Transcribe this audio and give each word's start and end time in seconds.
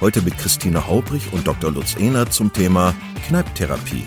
Heute 0.00 0.22
mit 0.22 0.36
Christine 0.38 0.86
Haubrich 0.86 1.32
und 1.32 1.46
Dr. 1.46 1.72
Lutz 1.72 1.96
Ehnert 1.98 2.32
zum 2.32 2.52
Thema 2.52 2.94
Kneiptherapie. 3.26 4.04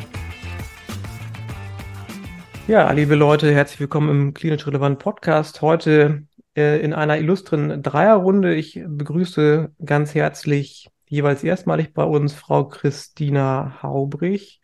Ja, 2.68 2.92
liebe 2.92 3.16
Leute, 3.16 3.54
herzlich 3.54 3.80
willkommen 3.80 4.10
im 4.10 4.34
Klinisch 4.34 4.68
Relevant 4.68 5.00
Podcast. 5.00 5.62
Heute 5.62 6.24
äh, 6.56 6.80
in 6.82 6.94
einer 6.94 7.18
illustren 7.18 7.82
Dreierrunde. 7.82 8.56
Ich 8.56 8.82
begrüße 8.86 9.72
ganz 9.84 10.14
herzlich 10.16 10.90
jeweils 11.08 11.44
erstmalig 11.44 11.94
bei 11.94 12.04
uns 12.04 12.34
Frau 12.34 12.68
Christina 12.68 13.80
Haubrich 13.82 14.62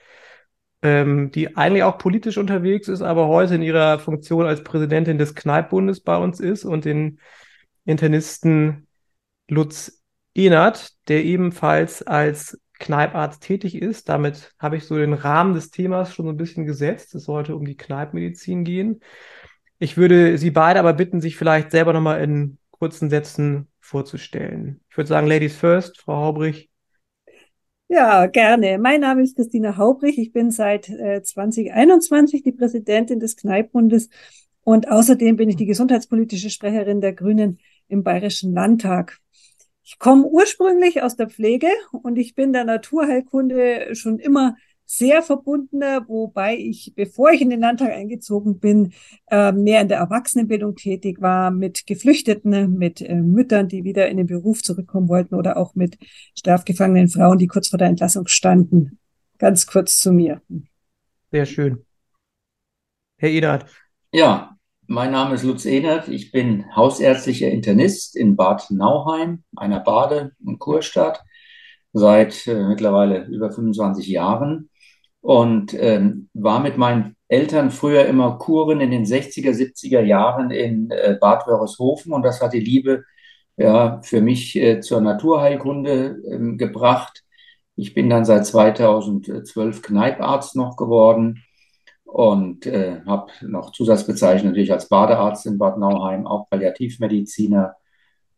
ähm, 0.83 1.31
die 1.31 1.55
eigentlich 1.55 1.83
auch 1.83 1.97
politisch 1.97 2.37
unterwegs 2.37 2.89
ist, 2.89 3.01
aber 3.01 3.29
heute 3.29 3.55
in 3.55 3.61
ihrer 3.61 3.99
Funktion 3.99 4.45
als 4.45 4.63
Präsidentin 4.63 5.17
des 5.17 5.33
Kneippbundes 5.33 6.01
bei 6.01 6.17
uns 6.17 6.39
ist 6.41 6.65
und 6.65 6.85
den 6.85 7.19
Internisten 7.85 8.87
Lutz 9.47 10.02
Enert, 10.35 10.93
der 11.07 11.23
ebenfalls 11.23 12.01
als 12.03 12.59
Kneiparzt 12.79 13.41
tätig 13.43 13.81
ist. 13.81 14.09
Damit 14.09 14.53
habe 14.59 14.77
ich 14.77 14.85
so 14.85 14.95
den 14.95 15.13
Rahmen 15.13 15.53
des 15.53 15.69
Themas 15.71 16.13
schon 16.13 16.25
so 16.25 16.31
ein 16.31 16.37
bisschen 16.37 16.65
gesetzt. 16.65 17.15
Es 17.15 17.25
sollte 17.25 17.55
um 17.55 17.65
die 17.65 17.77
Kneippmedizin 17.77 18.63
gehen. 18.63 18.99
Ich 19.79 19.97
würde 19.97 20.37
Sie 20.37 20.51
beide 20.51 20.79
aber 20.79 20.93
bitten, 20.93 21.21
sich 21.21 21.37
vielleicht 21.37 21.71
selber 21.71 21.93
nochmal 21.93 22.21
in 22.21 22.57
kurzen 22.71 23.09
Sätzen 23.09 23.67
vorzustellen. 23.79 24.81
Ich 24.89 24.97
würde 24.97 25.07
sagen, 25.07 25.27
Ladies 25.27 25.55
first, 25.55 25.99
Frau 26.01 26.15
Haubrich. 26.15 26.69
Ja, 27.89 28.25
gerne. 28.25 28.79
Mein 28.79 29.01
Name 29.01 29.21
ist 29.21 29.35
Christina 29.35 29.77
Haubrich. 29.77 30.17
Ich 30.17 30.33
bin 30.33 30.51
seit 30.51 30.89
äh, 30.89 31.21
2021 31.21 32.43
die 32.43 32.51
Präsidentin 32.51 33.19
des 33.19 33.35
Kneippbundes 33.35 34.09
und 34.63 34.89
außerdem 34.89 35.35
bin 35.35 35.49
ich 35.49 35.57
die 35.57 35.65
gesundheitspolitische 35.65 36.49
Sprecherin 36.49 37.01
der 37.01 37.13
Grünen 37.13 37.59
im 37.87 38.03
Bayerischen 38.03 38.53
Landtag. 38.53 39.19
Ich 39.83 39.99
komme 39.99 40.25
ursprünglich 40.25 41.01
aus 41.01 41.15
der 41.15 41.29
Pflege 41.29 41.67
und 41.91 42.17
ich 42.17 42.35
bin 42.35 42.53
der 42.53 42.63
Naturheilkunde 42.63 43.95
schon 43.95 44.17
immer 44.17 44.55
sehr 44.85 45.23
verbundener, 45.23 46.07
wobei 46.07 46.57
ich, 46.57 46.93
bevor 46.95 47.31
ich 47.31 47.41
in 47.41 47.49
den 47.49 47.61
Landtag 47.61 47.91
eingezogen 47.91 48.59
bin, 48.59 48.93
äh, 49.29 49.51
mehr 49.51 49.81
in 49.81 49.87
der 49.87 49.97
Erwachsenenbildung 49.97 50.75
tätig 50.75 51.21
war, 51.21 51.51
mit 51.51 51.87
Geflüchteten, 51.87 52.77
mit 52.77 53.01
äh, 53.01 53.15
Müttern, 53.15 53.67
die 53.67 53.83
wieder 53.83 54.07
in 54.09 54.17
den 54.17 54.27
Beruf 54.27 54.61
zurückkommen 54.61 55.09
wollten 55.09 55.35
oder 55.35 55.57
auch 55.57 55.75
mit 55.75 55.97
strafgefangenen 56.37 57.07
Frauen, 57.07 57.37
die 57.37 57.47
kurz 57.47 57.69
vor 57.69 57.79
der 57.79 57.87
Entlassung 57.87 58.27
standen. 58.27 58.99
Ganz 59.37 59.65
kurz 59.65 59.97
zu 59.97 60.11
mir. 60.11 60.41
Sehr 61.31 61.45
schön. 61.45 61.85
Herr 63.17 63.29
Edert. 63.29 63.65
Ja, 64.11 64.52
mein 64.87 65.11
Name 65.11 65.35
ist 65.35 65.43
Lutz 65.43 65.65
Ehnert. 65.65 66.07
Ich 66.07 66.31
bin 66.31 66.65
hausärztlicher 66.75 67.49
Internist 67.49 68.15
in 68.15 68.35
Bad 68.35 68.69
Nauheim, 68.69 69.43
einer 69.55 69.79
Bade- 69.79 70.31
und 70.43 70.59
Kurstadt, 70.59 71.23
seit 71.93 72.47
äh, 72.47 72.63
mittlerweile 72.63 73.25
über 73.25 73.51
25 73.51 74.07
Jahren 74.07 74.69
und 75.21 75.73
ähm, 75.73 76.29
war 76.33 76.59
mit 76.59 76.77
meinen 76.77 77.15
Eltern 77.27 77.71
früher 77.71 78.05
immer 78.05 78.37
Kuren 78.37 78.81
in 78.81 78.91
den 78.91 79.05
60er, 79.05 79.51
70er 79.51 80.01
Jahren 80.01 80.51
in 80.51 80.91
äh, 80.91 81.17
Bad 81.19 81.47
Wörishofen 81.47 82.13
und 82.13 82.23
das 82.23 82.41
hat 82.41 82.53
die 82.53 82.59
Liebe 82.59 83.03
ja, 83.57 84.01
für 84.03 84.21
mich 84.21 84.55
äh, 84.55 84.81
zur 84.81 85.01
Naturheilkunde 85.01 86.21
ähm, 86.29 86.57
gebracht. 86.57 87.23
Ich 87.75 87.93
bin 87.93 88.09
dann 88.09 88.25
seit 88.25 88.45
2012 88.45 89.81
Kneiparzt 89.81 90.55
noch 90.55 90.75
geworden 90.77 91.43
und 92.13 92.67
äh, 92.67 93.01
habe 93.07 93.31
noch 93.41 93.71
Zusatzbezeichnung 93.71 94.51
natürlich 94.51 94.71
als 94.71 94.87
Badearzt 94.87 95.47
in 95.47 95.57
Bad 95.57 95.79
Nauheim, 95.79 96.27
auch 96.27 96.47
Palliativmediziner 96.47 97.75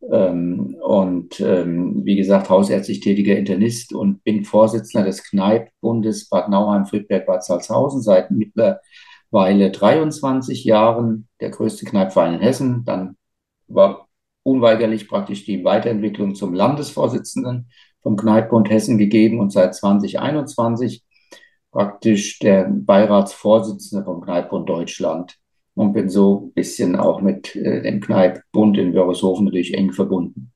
ähm, 0.10 0.78
und 0.82 1.42
ähm, 1.42 2.06
wie 2.06 2.16
gesagt, 2.16 2.50
hausärztlich 2.50 3.02
tätiger 3.02 3.36
Internist 3.36 3.94
und 3.94 4.24
bin 4.24 4.46
Vorsitzender 4.46 5.06
des 5.06 5.26
Kneippbundes 5.26 6.30
Bad 6.30 6.48
Nauheim, 6.48 6.86
Friedberg, 6.86 7.26
Bad 7.26 7.44
Salzhausen 7.44 8.02
seit 8.02 8.32
mittlerweile 8.32 9.72
23 9.72 10.64
Jahren, 10.64 11.28
der 11.42 11.50
größte 11.50 11.86
Kneippverein 11.86 12.36
in 12.36 12.40
Hessen. 12.40 12.86
Dann 12.86 13.18
war 13.68 14.08
unweigerlich 14.44 15.10
praktisch 15.10 15.44
die 15.44 15.66
Weiterentwicklung 15.66 16.36
zum 16.36 16.54
Landesvorsitzenden 16.54 17.68
vom 18.02 18.16
Kneippbund 18.16 18.70
Hessen 18.70 18.98
gegeben 18.98 19.42
und 19.42 19.52
seit 19.52 19.76
2021 19.76 21.04
praktisch 21.76 22.40
der 22.40 22.70
Beiratsvorsitzende 22.72 24.06
vom 24.06 24.22
Kneippbund 24.22 24.70
Deutschland 24.70 25.38
und 25.74 25.92
bin 25.92 26.08
so 26.08 26.46
ein 26.46 26.54
bisschen 26.54 26.96
auch 26.96 27.20
mit 27.20 27.54
äh, 27.54 27.82
dem 27.82 28.00
Kneippbund 28.00 28.78
in 28.78 28.94
Wörishofen 28.94 29.44
natürlich 29.44 29.74
eng 29.74 29.92
verbunden. 29.92 30.54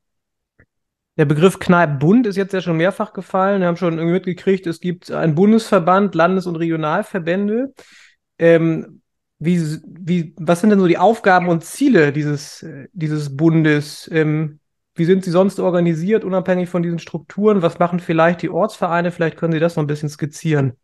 Der 1.17 1.25
Begriff 1.25 1.59
Kneippbund 1.59 2.25
ist 2.25 2.37
jetzt 2.37 2.53
ja 2.53 2.61
schon 2.61 2.77
mehrfach 2.77 3.11
gefallen. 3.11 3.59
Wir 3.59 3.67
haben 3.67 3.75
schon 3.75 3.95
irgendwie 3.95 4.13
mitgekriegt, 4.13 4.65
es 4.65 4.79
gibt 4.79 5.11
einen 5.11 5.35
Bundesverband, 5.35 6.15
Landes- 6.15 6.47
und 6.47 6.55
Regionalverbände. 6.55 7.73
Ähm, 8.37 9.01
wie, 9.39 9.59
wie, 9.85 10.33
was 10.37 10.61
sind 10.61 10.69
denn 10.69 10.79
so 10.79 10.87
die 10.87 10.97
Aufgaben 10.97 11.49
und 11.49 11.65
Ziele 11.65 12.13
dieses, 12.13 12.65
dieses 12.93 13.35
Bundes? 13.35 14.09
Ähm, 14.13 14.61
wie 14.95 15.03
sind 15.03 15.25
sie 15.25 15.31
sonst 15.31 15.59
organisiert, 15.59 16.23
unabhängig 16.23 16.69
von 16.69 16.81
diesen 16.81 16.99
Strukturen? 16.99 17.61
Was 17.61 17.77
machen 17.77 17.99
vielleicht 17.99 18.41
die 18.41 18.49
Ortsvereine? 18.49 19.11
Vielleicht 19.11 19.35
können 19.35 19.51
Sie 19.51 19.59
das 19.59 19.75
noch 19.75 19.83
ein 19.83 19.87
bisschen 19.87 20.07
skizzieren. 20.07 20.77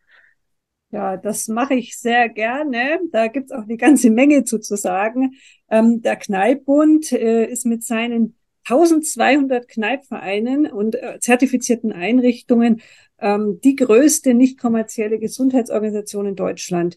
Ja, 0.95 1.17
das 1.17 1.49
mache 1.49 1.73
ich 1.73 1.99
sehr 1.99 2.29
gerne. 2.29 3.01
Da 3.11 3.27
gibt's 3.27 3.51
auch 3.51 3.63
eine 3.63 3.75
ganze 3.75 4.09
Menge 4.09 4.45
zu, 4.45 4.59
zu 4.59 4.77
sagen. 4.77 5.33
Ähm, 5.69 6.01
der 6.01 6.15
Kneippbund 6.15 7.11
äh, 7.11 7.45
ist 7.47 7.65
mit 7.65 7.83
seinen 7.83 8.37
1200 8.63 9.67
Kneipvereinen 9.67 10.67
und 10.71 10.95
äh, 10.95 11.19
zertifizierten 11.19 11.91
Einrichtungen 11.91 12.81
ähm, 13.19 13.59
die 13.61 13.75
größte 13.75 14.33
nicht 14.33 14.57
kommerzielle 14.57 15.19
Gesundheitsorganisation 15.19 16.27
in 16.27 16.37
Deutschland. 16.37 16.95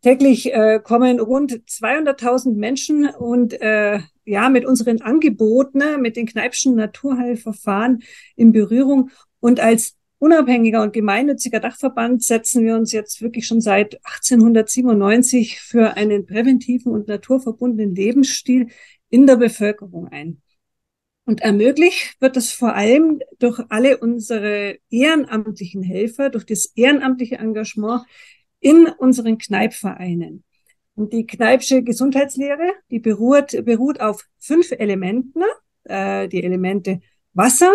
Täglich 0.00 0.54
äh, 0.54 0.78
kommen 0.78 1.18
rund 1.18 1.50
200.000 1.52 2.54
Menschen 2.54 3.08
und 3.08 3.60
äh, 3.60 3.98
ja, 4.24 4.48
mit 4.48 4.64
unseren 4.64 5.00
Angeboten, 5.00 5.78
ne, 5.78 5.98
mit 5.98 6.14
den 6.14 6.26
Kneipschen 6.26 6.76
Naturheilverfahren 6.76 8.04
in 8.36 8.52
Berührung. 8.52 9.10
Und 9.40 9.58
als 9.58 9.96
unabhängiger 10.20 10.82
und 10.82 10.92
gemeinnütziger 10.92 11.58
Dachverband 11.60 12.22
setzen 12.22 12.64
wir 12.64 12.76
uns 12.76 12.92
jetzt 12.92 13.22
wirklich 13.22 13.46
schon 13.46 13.60
seit 13.60 13.94
1897 14.04 15.60
für 15.60 15.96
einen 15.96 16.26
präventiven 16.26 16.92
und 16.92 17.08
naturverbundenen 17.08 17.94
Lebensstil 17.94 18.68
in 19.08 19.26
der 19.26 19.36
Bevölkerung 19.36 20.08
ein. 20.08 20.42
Und 21.24 21.40
ermöglicht 21.40 22.20
wird 22.20 22.36
es 22.36 22.52
vor 22.52 22.74
allem 22.74 23.20
durch 23.38 23.60
alle 23.70 23.98
unsere 23.98 24.78
ehrenamtlichen 24.90 25.82
Helfer, 25.82 26.28
durch 26.28 26.44
das 26.44 26.66
ehrenamtliche 26.74 27.36
Engagement 27.36 28.02
in 28.60 28.86
unseren 28.86 29.38
Kneipvereinen. 29.38 30.44
Und 30.94 31.12
die 31.14 31.26
Kneipsche 31.26 31.82
Gesundheitslehre, 31.82 32.72
die 32.90 32.98
beruht, 32.98 33.64
beruht 33.64 34.00
auf 34.00 34.26
fünf 34.38 34.70
Elementen. 34.72 35.42
Äh, 35.84 36.28
die 36.28 36.42
Elemente 36.44 37.00
Wasser, 37.32 37.72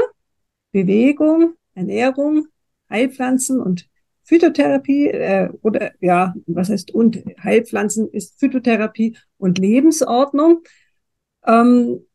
Bewegung, 0.71 1.55
Ernährung, 1.75 2.47
Heilpflanzen 2.89 3.59
und 3.59 3.87
Phytotherapie 4.23 5.09
äh, 5.09 5.49
oder 5.61 5.91
ja, 6.01 6.33
was 6.47 6.69
heißt 6.69 6.91
und 6.91 7.23
Heilpflanzen 7.43 8.09
ist 8.09 8.39
Phytotherapie 8.39 9.15
und 9.37 9.59
Lebensordnung. 9.59 10.63
Ähm, 11.45 12.07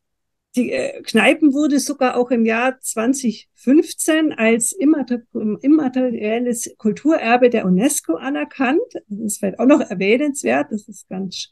die 0.57 0.73
äh, 0.73 1.01
Kneipen 1.03 1.53
wurde 1.53 1.79
sogar 1.79 2.17
auch 2.17 2.33
im 2.33 2.45
Jahr 2.45 2.81
2015 2.81 4.33
als 4.33 4.73
immaterielles 4.73 6.75
Kulturerbe 6.77 7.51
der 7.51 7.65
UNESCO 7.65 8.17
anerkannt. 8.17 8.81
Das 9.09 9.19
ist 9.21 9.39
vielleicht 9.39 9.61
auch 9.61 9.67
noch 9.67 9.81
erwähnenswert. 9.81 10.73
Das 10.73 10.89
ist 10.89 11.09
ganz, 11.09 11.51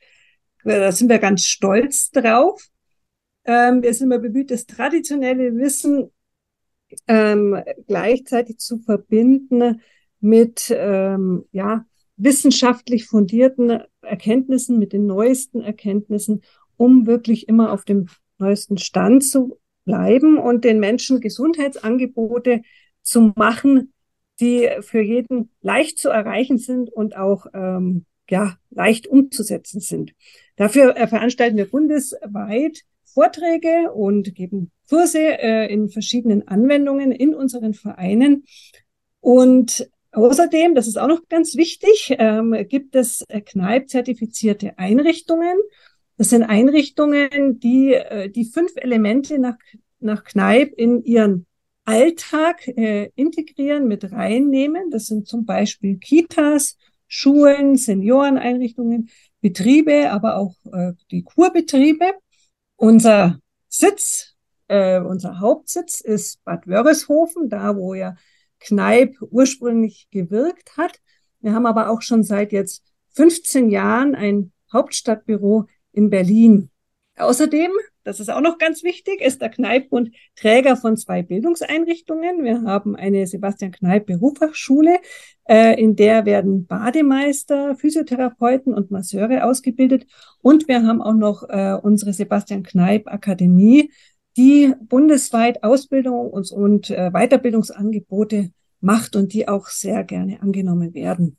da 0.65 0.91
sind 0.91 1.09
wir 1.09 1.21
ganz 1.21 1.45
stolz 1.45 2.11
drauf. 2.11 2.67
Ähm, 3.45 3.83
wir 3.83 3.95
sind 3.95 4.07
immer 4.07 4.19
bemüht, 4.19 4.51
das 4.51 4.67
traditionelle 4.67 5.57
Wissen 5.57 6.11
ähm, 7.07 7.63
gleichzeitig 7.87 8.59
zu 8.59 8.79
verbinden 8.79 9.81
mit 10.21 10.73
ähm, 10.75 11.45
ja, 11.53 11.85
wissenschaftlich 12.17 13.07
fundierten 13.07 13.81
Erkenntnissen, 14.03 14.79
mit 14.79 14.93
den 14.93 15.07
neuesten 15.07 15.61
Erkenntnissen, 15.61 16.43
um 16.77 17.07
wirklich 17.07 17.49
immer 17.49 17.73
auf 17.73 17.85
dem 17.85 18.09
neuesten 18.39 18.79
Stand 18.79 19.25
zu 19.25 19.59
bleiben 19.85 20.39
und 20.39 20.65
den 20.65 20.81
Menschen 20.81 21.21
Gesundheitsangebote 21.21 22.63
zu 23.03 23.33
machen, 23.37 23.93
die 24.41 24.69
für 24.81 25.01
jeden 25.01 25.51
leicht 25.61 25.99
zu 25.99 26.09
erreichen 26.11 26.59
sind 26.59 26.93
und 26.93 27.17
auch 27.17 27.47
ähm, 27.55 28.05
ja, 28.31 28.57
leicht 28.71 29.07
umzusetzen 29.07 29.81
sind. 29.81 30.15
Dafür 30.57 30.97
äh, 30.97 31.09
veranstalten 31.09 31.57
wir 31.57 31.71
bundesweit 31.71 32.83
Vorträge 33.19 33.91
und 33.93 34.33
geben 34.37 34.71
Kurse 34.89 35.19
äh, 35.19 35.73
in 35.73 35.89
verschiedenen 35.89 36.47
Anwendungen 36.47 37.11
in 37.11 37.35
unseren 37.35 37.75
Vereinen. 37.75 38.45
Und 39.19 39.91
außerdem, 40.13 40.77
das 40.77 40.87
ist 40.87 40.99
auch 40.99 41.09
noch 41.09 41.27
ganz 41.29 41.57
wichtig, 41.57 42.15
ähm, 42.17 42.55
gibt 42.69 42.95
es 42.95 43.23
äh, 43.23 43.41
Kneipp-zertifizierte 43.41 44.79
Einrichtungen. 44.79 45.57
Das 46.17 46.31
sind 46.31 46.45
Einrichtungen, 46.45 47.59
die 47.59 47.95
äh, 47.95 48.31
die 48.31 48.45
fünf 48.45 48.71
Elemente 48.77 49.41
nach, 49.41 49.57
nach 49.99 50.23
Kneipp 50.23 50.75
in 50.77 51.03
ihren 51.03 51.47
Alltag 51.87 52.69
äh, 52.69 53.11
integrieren, 53.17 53.89
mit 53.89 54.13
reinnehmen. 54.13 54.91
Das 54.93 55.07
sind 55.07 55.27
zum 55.27 55.45
Beispiel 55.45 55.97
Kitas, 55.97 56.77
Schulen, 57.09 57.75
Senioreneinrichtungen, 57.75 59.09
Betriebe, 59.41 60.13
aber 60.13 60.37
auch 60.37 60.55
äh, 60.73 60.93
die 61.11 61.25
Kurbetriebe. 61.25 62.15
Unser 62.81 63.41
Sitz, 63.69 64.37
äh, 64.69 65.01
unser 65.01 65.41
Hauptsitz 65.41 66.01
ist 66.01 66.45
Bad 66.45 66.69
Wörishofen, 66.69 67.49
da 67.49 67.75
wo 67.75 67.95
ja 67.95 68.15
Kneipp 68.61 69.17
ursprünglich 69.21 70.07
gewirkt 70.13 70.77
hat. 70.77 71.01
Wir 71.41 71.55
haben 71.55 71.67
aber 71.67 71.91
auch 71.91 72.03
schon 72.03 72.23
seit 72.23 72.53
jetzt 72.53 72.85
15 73.15 73.71
Jahren 73.71 74.15
ein 74.15 74.53
Hauptstadtbüro 74.73 75.67
in 75.91 76.09
Berlin. 76.09 76.71
Außerdem 77.17 77.73
das 78.09 78.21
ist 78.21 78.31
auch 78.31 78.41
noch 78.41 78.57
ganz 78.57 78.83
wichtig, 78.83 79.21
ist 79.21 79.43
der 79.43 79.51
Kneippbund 79.51 80.13
Träger 80.35 80.77
von 80.77 80.97
zwei 80.97 81.23
Bildungseinrichtungen. 81.23 82.43
Wir 82.43 82.63
haben 82.63 82.97
eine 82.97 83.27
Sebastian 83.27 83.71
Kneipp 83.71 84.07
Berufsfachschule, 84.07 84.99
äh, 85.47 85.79
in 85.79 85.95
der 85.95 86.25
werden 86.25 86.67
Bademeister, 86.67 87.77
Physiotherapeuten 87.77 88.73
und 88.73 88.91
Masseure 88.91 89.45
ausgebildet. 89.45 90.07
Und 90.41 90.69
wir 90.69 90.87
haben 90.87 91.03
auch 91.03 91.13
noch 91.13 91.43
äh, 91.51 91.75
unsere 91.83 92.15
Sebastian 92.15 92.63
Kneipp 92.63 93.09
Akademie, 93.09 93.91
die 94.39 94.73
bundesweit 94.81 95.63
Ausbildung 95.63 96.31
und, 96.31 96.51
und 96.51 96.89
äh, 96.89 97.11
Weiterbildungsangebote 97.11 98.53
macht 98.81 99.17
und 99.17 99.35
die 99.35 99.49
auch 99.49 99.67
sehr 99.67 100.03
gerne 100.03 100.41
angenommen 100.41 100.95
werden. 100.95 101.37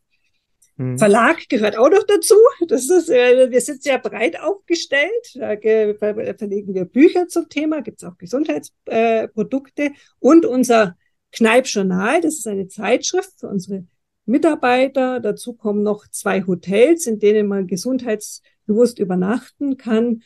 Mhm. 0.79 0.97
Verlag 0.97 1.49
gehört 1.49 1.77
auch 1.77 1.89
noch 1.89 2.03
dazu. 2.03 2.35
Das 2.67 2.89
ist, 2.89 3.09
äh, 3.09 3.51
wir 3.51 3.59
sind 3.59 3.83
sehr 3.83 3.99
breit 3.99 4.39
aufgestellt. 4.39 5.35
Da 5.35 5.57
verlegen 5.57 6.73
wir 6.73 6.85
Bücher 6.85 7.27
zum 7.27 7.49
Thema, 7.49 7.81
gibt 7.81 8.01
es 8.01 8.07
auch 8.07 8.17
Gesundheitsprodukte 8.17 9.83
äh, 9.83 9.91
und 10.19 10.45
unser 10.45 10.95
Kneipp-Journal. 11.33 12.21
Das 12.21 12.35
ist 12.35 12.47
eine 12.47 12.69
Zeitschrift 12.69 13.33
für 13.37 13.47
unsere 13.47 13.83
Mitarbeiter. 14.25 15.19
Dazu 15.19 15.53
kommen 15.53 15.83
noch 15.83 16.07
zwei 16.07 16.43
Hotels, 16.47 17.07
in 17.07 17.19
denen 17.19 17.47
man 17.47 17.67
gesundheitsbewusst 17.67 18.99
übernachten 18.99 19.75
kann 19.75 20.23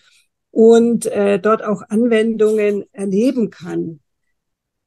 und 0.52 1.08
äh, 1.08 1.40
dort 1.40 1.64
auch 1.64 1.82
Anwendungen 1.90 2.86
erleben 2.92 3.50
kann. 3.50 4.02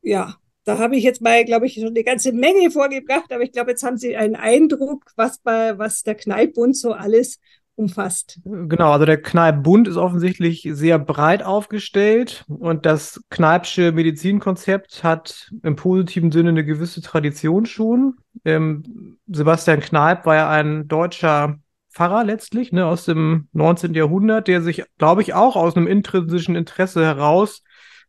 Ja, 0.00 0.36
da 0.66 0.78
habe 0.78 0.96
ich 0.96 1.04
jetzt 1.04 1.22
mal, 1.22 1.44
glaube 1.44 1.66
ich, 1.66 1.74
schon 1.74 1.86
eine 1.86 2.02
ganze 2.02 2.32
Menge 2.32 2.72
vorgebracht, 2.72 3.32
aber 3.32 3.42
ich 3.42 3.52
glaube, 3.52 3.70
jetzt 3.70 3.84
haben 3.84 3.96
Sie 3.96 4.16
einen 4.16 4.34
Eindruck, 4.34 5.04
was 5.14 5.38
bei, 5.38 5.78
was 5.78 6.02
der 6.02 6.16
Kneippbund 6.16 6.76
so 6.76 6.92
alles 6.92 7.38
umfasst. 7.76 8.40
Genau, 8.44 8.90
also 8.90 9.04
der 9.04 9.22
Kneippbund 9.22 9.86
ist 9.86 9.96
offensichtlich 9.96 10.68
sehr 10.72 10.98
breit 10.98 11.44
aufgestellt 11.44 12.44
und 12.48 12.84
das 12.84 13.22
Kneipsche 13.30 13.92
Medizinkonzept 13.92 15.04
hat 15.04 15.52
im 15.62 15.76
positiven 15.76 16.32
Sinne 16.32 16.48
eine 16.48 16.64
gewisse 16.64 17.00
Tradition 17.00 17.66
schon. 17.66 18.16
Ähm, 18.44 19.18
Sebastian 19.28 19.80
Kneipp 19.80 20.26
war 20.26 20.34
ja 20.34 20.50
ein 20.50 20.88
deutscher 20.88 21.58
Pfarrer 21.90 22.24
letztlich, 22.24 22.72
ne, 22.72 22.86
aus 22.86 23.04
dem 23.04 23.48
19. 23.52 23.94
Jahrhundert, 23.94 24.48
der 24.48 24.62
sich, 24.62 24.82
glaube 24.98 25.22
ich, 25.22 25.34
auch 25.34 25.54
aus 25.54 25.76
einem 25.76 25.86
intrinsischen 25.86 26.56
Interesse 26.56 27.04
heraus 27.04 27.62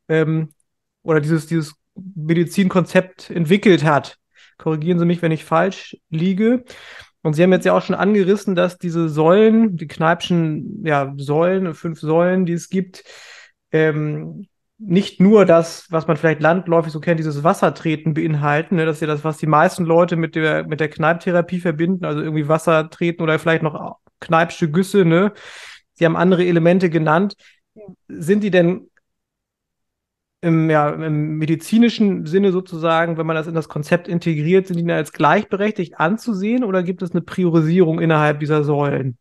ähm, 0.10 0.50
oder 1.04 1.22
dieses, 1.22 1.46
dieses 1.46 1.76
Medizinkonzept 2.16 3.30
entwickelt 3.30 3.84
hat. 3.84 4.18
Korrigieren 4.58 5.00
Sie 5.00 5.06
mich, 5.06 5.22
wenn 5.22 5.32
ich 5.32 5.46
falsch 5.46 5.98
liege. 6.10 6.64
Und 7.22 7.34
Sie 7.34 7.44
haben 7.44 7.52
jetzt 7.52 7.66
ja 7.66 7.74
auch 7.74 7.82
schon 7.82 7.96
angerissen, 7.96 8.56
dass 8.56 8.78
diese 8.78 9.10
Säulen, 9.10 9.76
die 9.76 9.88
Kneipschen 9.88 10.86
ja, 10.86 11.14
Säulen, 11.18 11.74
fünf 11.74 12.00
Säulen, 12.00 12.46
die 12.46 12.54
es 12.54 12.70
gibt, 12.70 13.04
ähm, 13.72 14.48
nicht 14.80 15.20
nur 15.20 15.46
das, 15.46 15.88
was 15.90 16.08
man 16.08 16.18
vielleicht 16.18 16.42
landläufig 16.42 16.94
so 16.94 17.00
kennt, 17.00 17.20
dieses 17.20 17.44
Wassertreten 17.44 18.14
beinhalten. 18.14 18.76
Ne? 18.76 18.86
Das 18.86 18.98
ist 18.98 19.02
ja 19.02 19.08
das, 19.08 19.24
was 19.24 19.38
die 19.38 19.48
meisten 19.48 19.86
Leute 19.86 20.16
mit 20.16 20.36
der, 20.36 20.68
mit 20.68 20.80
der 20.80 20.90
Kneipptherapie 20.90 21.60
verbinden, 21.60 22.06
also 22.06 22.22
irgendwie 22.22 22.48
Wassertreten 22.48 23.24
oder 23.24 23.40
vielleicht 23.40 23.64
noch 23.64 23.98
Kneipsche 24.20 24.70
Güsse. 24.70 25.04
Ne? 25.04 25.34
Sie 25.94 26.06
haben 26.06 26.16
andere 26.16 26.46
Elemente 26.46 26.90
genannt. 26.90 27.36
Sind 28.08 28.44
die 28.44 28.52
denn 28.52 28.90
im, 30.42 30.70
ja, 30.70 30.90
im 30.90 31.38
medizinischen 31.38 32.26
Sinne 32.26 32.52
sozusagen, 32.52 33.18
wenn 33.18 33.26
man 33.26 33.36
das 33.36 33.48
in 33.48 33.56
das 33.56 33.70
Konzept 33.70 34.08
integriert, 34.08 34.68
sind 34.68 34.78
die 34.78 34.92
als 34.92 35.12
gleichberechtigt 35.12 36.00
anzusehen 36.00 36.64
oder 36.64 36.84
gibt 36.84 37.02
es 37.02 37.12
eine 37.12 37.22
Priorisierung 37.22 38.00
innerhalb 38.00 38.40
dieser 38.40 38.64
Säulen? 38.64 39.18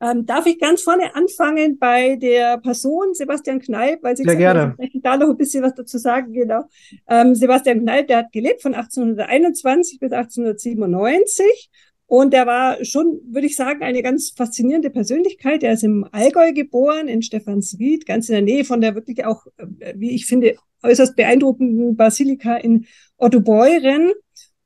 Ähm, 0.00 0.26
darf 0.26 0.46
ich 0.46 0.58
ganz 0.58 0.82
vorne 0.82 1.14
anfangen 1.14 1.78
bei 1.78 2.16
der 2.16 2.58
Person 2.58 3.14
Sebastian 3.14 3.60
Kneipp, 3.60 4.02
weil 4.02 4.16
Sie 4.16 4.24
Sehr 4.24 4.34
gerne. 4.34 4.74
Haben, 4.76 5.00
da 5.00 5.16
noch 5.16 5.28
ein 5.28 5.36
bisschen 5.36 5.62
was 5.62 5.74
dazu 5.74 5.96
sagen, 5.96 6.32
genau. 6.32 6.64
Ähm, 7.08 7.36
Sebastian 7.36 7.82
Kneipp, 7.82 8.08
der 8.08 8.18
hat 8.18 8.32
gelebt 8.32 8.62
von 8.62 8.74
1821 8.74 10.00
bis 10.00 10.10
1897 10.10 11.70
und 12.12 12.34
er 12.34 12.46
war 12.46 12.84
schon, 12.84 13.22
würde 13.24 13.46
ich 13.46 13.56
sagen, 13.56 13.82
eine 13.82 14.02
ganz 14.02 14.34
faszinierende 14.36 14.90
Persönlichkeit. 14.90 15.62
Er 15.62 15.72
ist 15.72 15.82
im 15.82 16.06
Allgäu 16.12 16.52
geboren, 16.52 17.08
in 17.08 17.22
Stephansried, 17.22 18.04
ganz 18.04 18.28
in 18.28 18.34
der 18.34 18.42
Nähe 18.42 18.66
von 18.66 18.82
der 18.82 18.94
wirklich 18.94 19.24
auch, 19.24 19.46
äh, 19.56 19.94
wie 19.96 20.10
ich 20.10 20.26
finde, 20.26 20.56
äußerst 20.82 21.16
beeindruckenden 21.16 21.96
Basilika 21.96 22.56
in 22.56 22.84
Ottobeuren 23.16 24.12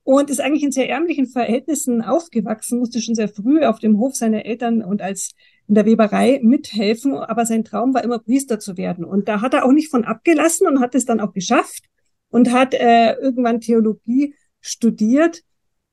und 0.03 0.29
ist 0.29 0.41
eigentlich 0.41 0.65
in 0.65 0.73
sehr 0.73 0.91
ärmlichen 0.91 1.29
Verhältnissen 1.29 2.03
aufgewachsen, 2.03 2.81
musste 2.81 3.01
schon 3.01 3.15
sehr 3.15 3.29
früh 3.29 3.65
auf 3.65 3.79
dem 3.79 4.01
Hof 4.01 4.17
seiner 4.17 4.45
Eltern 4.45 4.83
und 4.83 5.01
als 5.01 5.31
in 5.69 5.77
der 5.77 5.87
Weberei 5.87 6.41
mithelfen, 6.43 7.15
aber 7.15 7.47
sein 7.47 7.63
Traum 7.63 7.95
war 7.95 8.03
immer 8.03 8.19
Priester 8.19 8.59
zu 8.59 8.77
werden. 8.77 9.05
Und 9.05 9.29
da 9.29 9.41
hat 9.41 9.55
er 9.55 9.65
auch 9.65 9.73
nicht 9.73 9.93
von 9.93 10.05
abgelassen 10.05 10.67
und 10.67 10.81
hat 10.81 10.97
es 10.97 11.05
dann 11.05 11.21
auch 11.21 11.33
geschafft 11.33 11.85
und 12.29 12.51
hat 12.51 12.75
äh, 12.75 13.13
irgendwann 13.13 13.61
Theologie 13.61 14.35
studiert. 14.61 15.43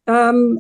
Ähm, 0.08 0.60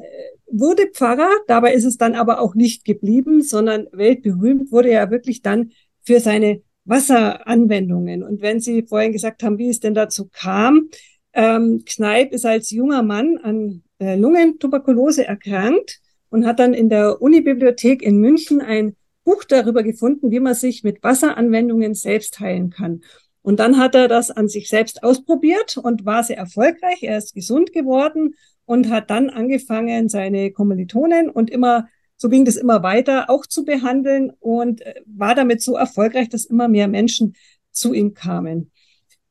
wurde 0.53 0.87
Pfarrer, 0.93 1.29
dabei 1.47 1.73
ist 1.73 1.85
es 1.85 1.97
dann 1.97 2.15
aber 2.15 2.39
auch 2.39 2.55
nicht 2.55 2.85
geblieben, 2.85 3.41
sondern 3.41 3.87
weltberühmt 3.91 4.71
wurde 4.71 4.89
er 4.91 5.11
wirklich 5.11 5.41
dann 5.41 5.71
für 6.01 6.19
seine 6.19 6.61
Wasseranwendungen. 6.85 8.23
Und 8.23 8.41
wenn 8.41 8.59
Sie 8.59 8.83
vorhin 8.83 9.11
gesagt 9.11 9.43
haben, 9.43 9.57
wie 9.57 9.69
es 9.69 9.79
denn 9.79 9.93
dazu 9.93 10.29
kam, 10.31 10.89
ähm, 11.33 11.83
Kneipp 11.85 12.31
ist 12.31 12.45
als 12.45 12.69
junger 12.69 13.03
Mann 13.03 13.37
an 13.37 13.83
äh, 13.99 14.15
Lungentuberkulose 14.15 15.25
erkrankt 15.25 15.99
und 16.29 16.45
hat 16.45 16.59
dann 16.59 16.73
in 16.73 16.89
der 16.89 17.21
Unibibliothek 17.21 18.01
in 18.01 18.17
München 18.17 18.61
ein 18.61 18.95
Buch 19.23 19.43
darüber 19.45 19.83
gefunden, 19.83 20.31
wie 20.31 20.39
man 20.39 20.53
sich 20.53 20.83
mit 20.83 21.01
Wasseranwendungen 21.01 21.95
selbst 21.95 22.39
heilen 22.39 22.69
kann. 22.69 23.01
Und 23.43 23.59
dann 23.59 23.77
hat 23.77 23.93
er 23.93 24.07
das 24.07 24.31
an 24.31 24.47
sich 24.47 24.69
selbst 24.69 25.03
ausprobiert 25.03 25.77
und 25.77 26.05
war 26.05 26.23
sehr 26.23 26.37
erfolgreich. 26.37 27.03
Er 27.03 27.17
ist 27.17 27.35
gesund 27.35 27.73
geworden 27.73 28.35
und 28.65 28.89
hat 28.89 29.09
dann 29.09 29.29
angefangen, 29.29 30.09
seine 30.09 30.51
Kommilitonen 30.51 31.29
und 31.29 31.49
immer, 31.49 31.87
so 32.15 32.29
ging 32.29 32.45
das 32.45 32.55
immer 32.55 32.81
weiter, 32.83 33.29
auch 33.29 33.45
zu 33.45 33.65
behandeln 33.65 34.31
und 34.39 34.81
äh, 34.81 35.01
war 35.05 35.35
damit 35.35 35.61
so 35.61 35.75
erfolgreich, 35.75 36.29
dass 36.29 36.45
immer 36.45 36.69
mehr 36.69 36.87
Menschen 36.87 37.35
zu 37.71 37.93
ihm 37.93 38.13
kamen. 38.13 38.71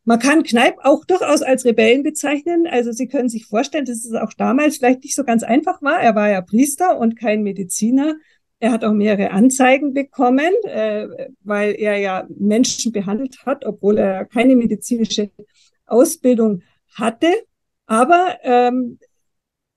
Man 0.05 0.19
kann 0.19 0.43
Kneipp 0.43 0.77
auch 0.83 1.05
durchaus 1.05 1.43
als 1.43 1.65
Rebellen 1.65 2.03
bezeichnen. 2.03 2.67
Also 2.67 2.91
Sie 2.91 3.07
können 3.07 3.29
sich 3.29 3.47
vorstellen, 3.47 3.85
dass 3.85 4.05
es 4.05 4.13
auch 4.15 4.33
damals 4.33 4.79
vielleicht 4.79 5.05
nicht 5.05 5.15
so 5.15 5.23
ganz 5.25 5.45
einfach 5.45 5.81
war. 5.81 6.01
Er 6.01 6.17
war 6.17 6.29
ja 6.29 6.41
Priester 6.41 6.99
und 6.99 7.17
kein 7.17 7.43
Mediziner. 7.43 8.17
Er 8.63 8.71
hat 8.71 8.85
auch 8.85 8.93
mehrere 8.93 9.33
Anzeigen 9.33 9.93
bekommen, 9.93 10.53
äh, 10.63 11.09
weil 11.41 11.75
er 11.75 11.97
ja 11.97 12.29
Menschen 12.29 12.93
behandelt 12.93 13.45
hat, 13.45 13.67
obwohl 13.67 13.99
er 13.99 14.25
keine 14.25 14.55
medizinische 14.55 15.33
Ausbildung 15.85 16.63
hatte. 16.95 17.27
Aber 17.87 18.39
ähm, 18.45 19.01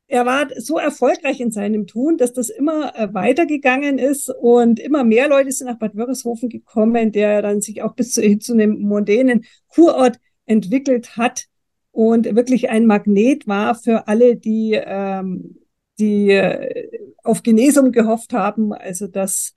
er 0.05 0.27
war 0.27 0.49
so 0.57 0.77
erfolgreich 0.77 1.39
in 1.39 1.49
seinem 1.49 1.87
Tun, 1.87 2.17
dass 2.17 2.33
das 2.33 2.51
immer 2.51 2.95
äh, 2.95 3.11
weitergegangen 3.11 3.97
ist 3.97 4.29
und 4.29 4.79
immer 4.79 5.03
mehr 5.03 5.29
Leute 5.29 5.51
sind 5.51 5.65
nach 5.65 5.79
Bad 5.79 5.95
Wörishofen 5.95 6.49
gekommen, 6.49 7.11
der 7.11 7.41
dann 7.41 7.61
sich 7.61 7.81
auch 7.81 7.95
bis 7.95 8.11
zu, 8.11 8.37
zu 8.37 8.53
einem 8.53 8.81
mondänen 8.81 9.45
Kurort 9.67 10.19
entwickelt 10.45 11.17
hat 11.17 11.47
und 11.91 12.35
wirklich 12.35 12.69
ein 12.69 12.85
Magnet 12.85 13.47
war 13.47 13.73
für 13.73 14.07
alle, 14.07 14.35
die, 14.35 14.79
ähm, 14.79 15.55
die 15.97 16.29
äh, 16.29 16.94
auf 17.25 17.43
Genesung 17.43 17.91
gehofft 17.91 18.33
haben. 18.33 18.73
Also 18.73 19.07
das, 19.07 19.53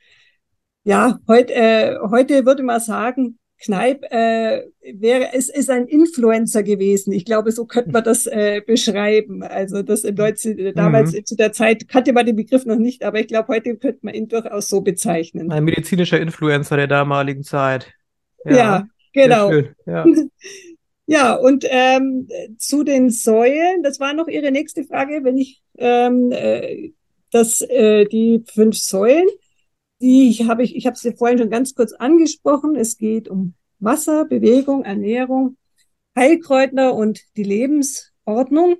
ja, 0.85 1.19
heute, 1.29 1.55
äh, 1.55 1.99
heute 2.11 2.47
würde 2.47 2.63
man 2.63 2.81
sagen, 2.81 3.39
Kneip 3.61 4.05
äh, 4.11 4.63
wäre, 4.95 5.31
es 5.35 5.49
ist 5.49 5.69
ein 5.69 5.87
Influencer 5.87 6.63
gewesen. 6.63 7.13
Ich 7.13 7.25
glaube, 7.25 7.51
so 7.51 7.67
könnte 7.67 7.91
man 7.91 8.05
das 8.05 8.27
äh, 8.27 8.63
beschreiben. 8.65 9.43
Also 9.43 9.83
das 9.83 10.05
in 10.05 10.15
Deutschland, 10.15 10.77
damals 10.77 11.13
mhm. 11.13 11.25
zu 11.25 11.35
der 11.35 11.53
Zeit 11.53 11.89
kannte 11.89 12.13
man 12.13 12.25
den 12.25 12.37
Begriff 12.37 12.65
noch 12.67 12.77
nicht, 12.77 13.03
aber 13.03 13.19
ich 13.19 13.27
glaube, 13.27 13.49
heute 13.49 13.77
könnte 13.77 13.99
man 14.03 14.15
ihn 14.15 14.29
durchaus 14.29 14.69
so 14.69 14.81
bezeichnen. 14.81 15.51
Ein 15.51 15.65
medizinischer 15.65 16.21
Influencer 16.21 16.77
der 16.77 16.87
damaligen 16.87 17.43
Zeit. 17.43 17.93
Ja, 18.45 18.55
ja 18.55 18.87
genau. 19.13 19.53
Ja. 19.87 20.07
ja, 21.07 21.35
und 21.35 21.65
ähm, 21.69 22.29
zu 22.59 22.85
den 22.85 23.11
Säulen, 23.11 23.83
das 23.83 23.99
war 23.99 24.15
noch 24.15 24.29
Ihre 24.29 24.53
nächste 24.53 24.85
Frage, 24.85 25.25
wenn 25.25 25.37
ich 25.37 25.63
ähm, 25.79 26.31
äh, 26.31 26.93
das, 27.31 27.61
äh, 27.63 28.05
die 28.07 28.45
fünf 28.47 28.77
Säulen. 28.77 29.27
Die 30.01 30.33
habe 30.49 30.63
ich, 30.63 30.77
ich 30.77 30.87
habe 30.87 30.97
sie 30.97 31.13
vorhin 31.13 31.39
schon 31.39 31.51
ganz 31.51 31.75
kurz 31.75 31.93
angesprochen. 31.93 32.77
Es 32.77 32.97
geht 32.97 33.29
um 33.29 33.55
Wasser, 33.81 34.25
Bewegung, 34.25 34.85
Ernährung, 34.85 35.57
Heilkräuter 36.17 36.95
und 36.95 37.21
die 37.37 37.43
Lebensordnung. 37.43 38.77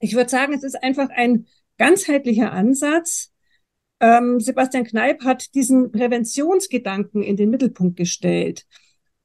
Ich 0.00 0.14
würde 0.14 0.30
sagen, 0.30 0.52
es 0.52 0.62
ist 0.62 0.82
einfach 0.82 1.08
ein 1.10 1.46
ganzheitlicher 1.76 2.52
Ansatz. 2.52 3.32
Ähm, 4.00 4.38
Sebastian 4.38 4.84
Kneip 4.84 5.24
hat 5.24 5.54
diesen 5.54 5.90
Präventionsgedanken 5.90 7.22
in 7.22 7.36
den 7.36 7.50
Mittelpunkt 7.50 7.96
gestellt. 7.96 8.64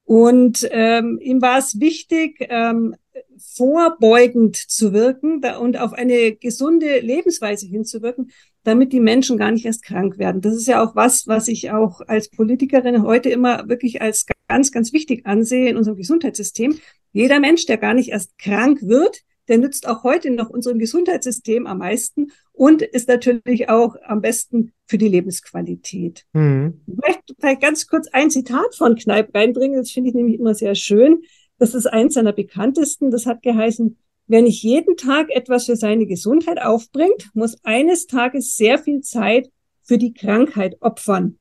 Und 0.06 0.68
ähm, 0.72 1.20
ihm 1.22 1.42
war 1.42 1.58
es 1.58 1.80
wichtig, 1.80 2.46
ähm, 2.50 2.96
vorbeugend 3.38 4.56
zu 4.56 4.94
wirken 4.94 5.42
und 5.60 5.78
auf 5.78 5.94
eine 5.94 6.36
gesunde 6.36 7.00
Lebensweise 7.00 7.66
hinzuwirken, 7.68 8.32
damit 8.64 8.94
die 8.94 9.00
Menschen 9.00 9.38
gar 9.38 9.52
nicht 9.52 9.66
erst 9.66 9.84
krank 9.84 10.18
werden. 10.18 10.42
Das 10.42 10.56
ist 10.56 10.68
ja 10.68 10.84
auch 10.84 10.96
was, 10.96 11.28
was 11.28 11.48
ich 11.48 11.72
auch 11.72 12.02
als 12.02 12.30
Politikerin 12.30 13.04
heute 13.04 13.30
immer 13.30 13.68
wirklich 13.68 14.02
als 14.02 14.26
ganz, 14.48 14.72
ganz 14.72 14.94
wichtig 14.94 15.26
ansehe 15.26 15.70
in 15.70 15.78
unserem 15.78 15.98
Gesundheitssystem. 15.98 16.80
Jeder 17.12 17.40
Mensch, 17.40 17.66
der 17.66 17.78
gar 17.78 17.94
nicht 17.94 18.10
erst 18.10 18.38
krank 18.38 18.82
wird, 18.82 19.22
der 19.48 19.58
nützt 19.58 19.88
auch 19.88 20.04
heute 20.04 20.32
noch 20.32 20.50
unserem 20.50 20.80
Gesundheitssystem 20.80 21.68
am 21.68 21.80
meisten 21.80 22.32
und 22.52 22.82
ist 22.82 23.08
natürlich 23.08 23.70
auch 23.70 23.96
am 24.06 24.22
besten 24.22 24.72
für 24.86 24.98
die 24.98 25.08
Lebensqualität. 25.08 26.26
Mhm. 26.34 26.82
Ich 26.88 26.96
möchte 26.96 27.36
vielleicht 27.40 27.62
ganz 27.62 27.88
kurz 27.88 28.08
ein 28.12 28.30
Zitat 28.30 28.76
von 28.76 28.96
Kneip 28.96 29.34
reinbringen, 29.36 29.80
das 29.80 29.92
finde 29.92 30.10
ich 30.10 30.16
nämlich 30.16 30.40
immer 30.40 30.56
sehr 30.56 30.76
schön. 30.76 31.24
Das 31.58 31.74
ist 31.74 31.88
eins 31.88 32.16
seiner 32.16 32.34
bekanntesten. 32.34 33.12
Das 33.12 33.26
hat 33.26 33.42
geheißen, 33.42 33.98
wer 34.28 34.42
nicht 34.42 34.64
jeden 34.64 34.98
Tag 34.98 35.30
etwas 35.30 35.66
für 35.66 35.76
seine 35.76 36.06
Gesundheit 36.06 36.62
aufbringt, 36.62 37.30
muss 37.34 37.64
eines 37.64 38.08
Tages 38.08 38.56
sehr 38.56 38.78
viel 38.78 39.02
Zeit 39.02 39.50
für 39.82 39.98
die 39.98 40.14
Krankheit 40.14 40.78
opfern. 40.82 41.40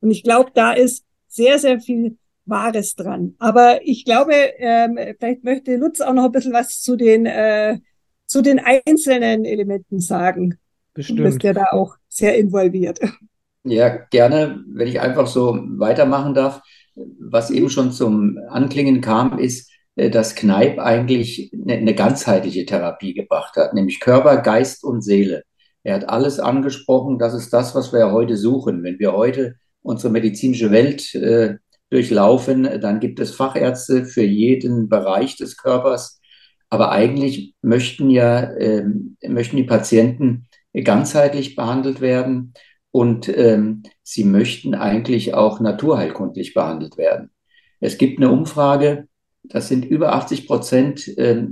Und 0.00 0.10
ich 0.10 0.22
glaube, 0.22 0.50
da 0.54 0.72
ist 0.72 1.04
sehr, 1.28 1.58
sehr 1.58 1.80
viel 1.80 2.18
Wahres 2.46 2.94
dran. 2.94 3.34
Aber 3.38 3.80
ich 3.82 4.04
glaube, 4.04 4.34
ähm, 4.58 4.98
vielleicht 5.18 5.44
möchte 5.44 5.76
Lutz 5.76 6.00
auch 6.00 6.14
noch 6.14 6.24
ein 6.24 6.32
bisschen 6.32 6.52
was 6.52 6.80
zu 6.80 6.96
den, 6.96 7.26
äh, 7.26 7.78
zu 8.26 8.42
den 8.42 8.58
einzelnen 8.58 9.44
Elementen 9.44 10.00
sagen. 10.00 10.58
Bestimmt. 10.94 11.18
Du 11.18 11.24
bist 11.24 11.42
ja 11.42 11.52
da 11.52 11.66
auch 11.72 11.96
sehr 12.08 12.36
involviert. 12.38 13.00
Ja, 13.64 13.88
gerne. 13.88 14.62
Wenn 14.68 14.86
ich 14.86 15.00
einfach 15.00 15.26
so 15.26 15.58
weitermachen 15.78 16.34
darf. 16.34 16.62
Was 17.18 17.50
eben 17.50 17.68
schon 17.68 17.92
zum 17.92 18.38
Anklingen 18.48 19.00
kam, 19.00 19.38
ist, 19.38 19.70
äh, 19.96 20.08
dass 20.08 20.34
Kneip 20.34 20.78
eigentlich 20.78 21.52
eine 21.68 21.94
ganzheitliche 21.94 22.64
Therapie 22.64 23.12
gebracht 23.12 23.56
hat, 23.56 23.74
nämlich 23.74 24.00
Körper, 24.00 24.36
Geist 24.38 24.84
und 24.84 25.02
Seele. 25.02 25.42
Er 25.82 25.96
hat 25.96 26.08
alles 26.08 26.40
angesprochen. 26.40 27.18
Das 27.18 27.34
ist 27.34 27.52
das, 27.52 27.74
was 27.74 27.92
wir 27.92 28.00
ja 28.00 28.12
heute 28.12 28.36
suchen. 28.36 28.82
Wenn 28.82 28.98
wir 28.98 29.12
heute 29.12 29.56
unsere 29.82 30.12
medizinische 30.12 30.70
Welt 30.70 31.14
äh, 31.14 31.56
durchlaufen, 31.90 32.80
dann 32.80 33.00
gibt 33.00 33.20
es 33.20 33.34
Fachärzte 33.34 34.04
für 34.04 34.24
jeden 34.24 34.88
Bereich 34.88 35.36
des 35.36 35.56
Körpers. 35.56 36.20
Aber 36.68 36.90
eigentlich 36.90 37.54
möchten 37.62 38.10
ja, 38.10 38.40
äh, 38.40 38.84
möchten 39.26 39.56
die 39.56 39.64
Patienten 39.64 40.48
ganzheitlich 40.72 41.54
behandelt 41.54 42.00
werden 42.00 42.54
und 42.90 43.28
ähm, 43.28 43.82
sie 44.02 44.24
möchten 44.24 44.74
eigentlich 44.74 45.34
auch 45.34 45.60
naturheilkundlich 45.60 46.54
behandelt 46.54 46.96
werden. 46.96 47.30
Es 47.80 47.98
gibt 47.98 48.18
eine 48.18 48.30
Umfrage, 48.30 49.06
das 49.44 49.68
sind 49.68 49.84
über 49.84 50.14
80 50.14 50.46
Prozent 50.46 51.06
äh, 51.18 51.46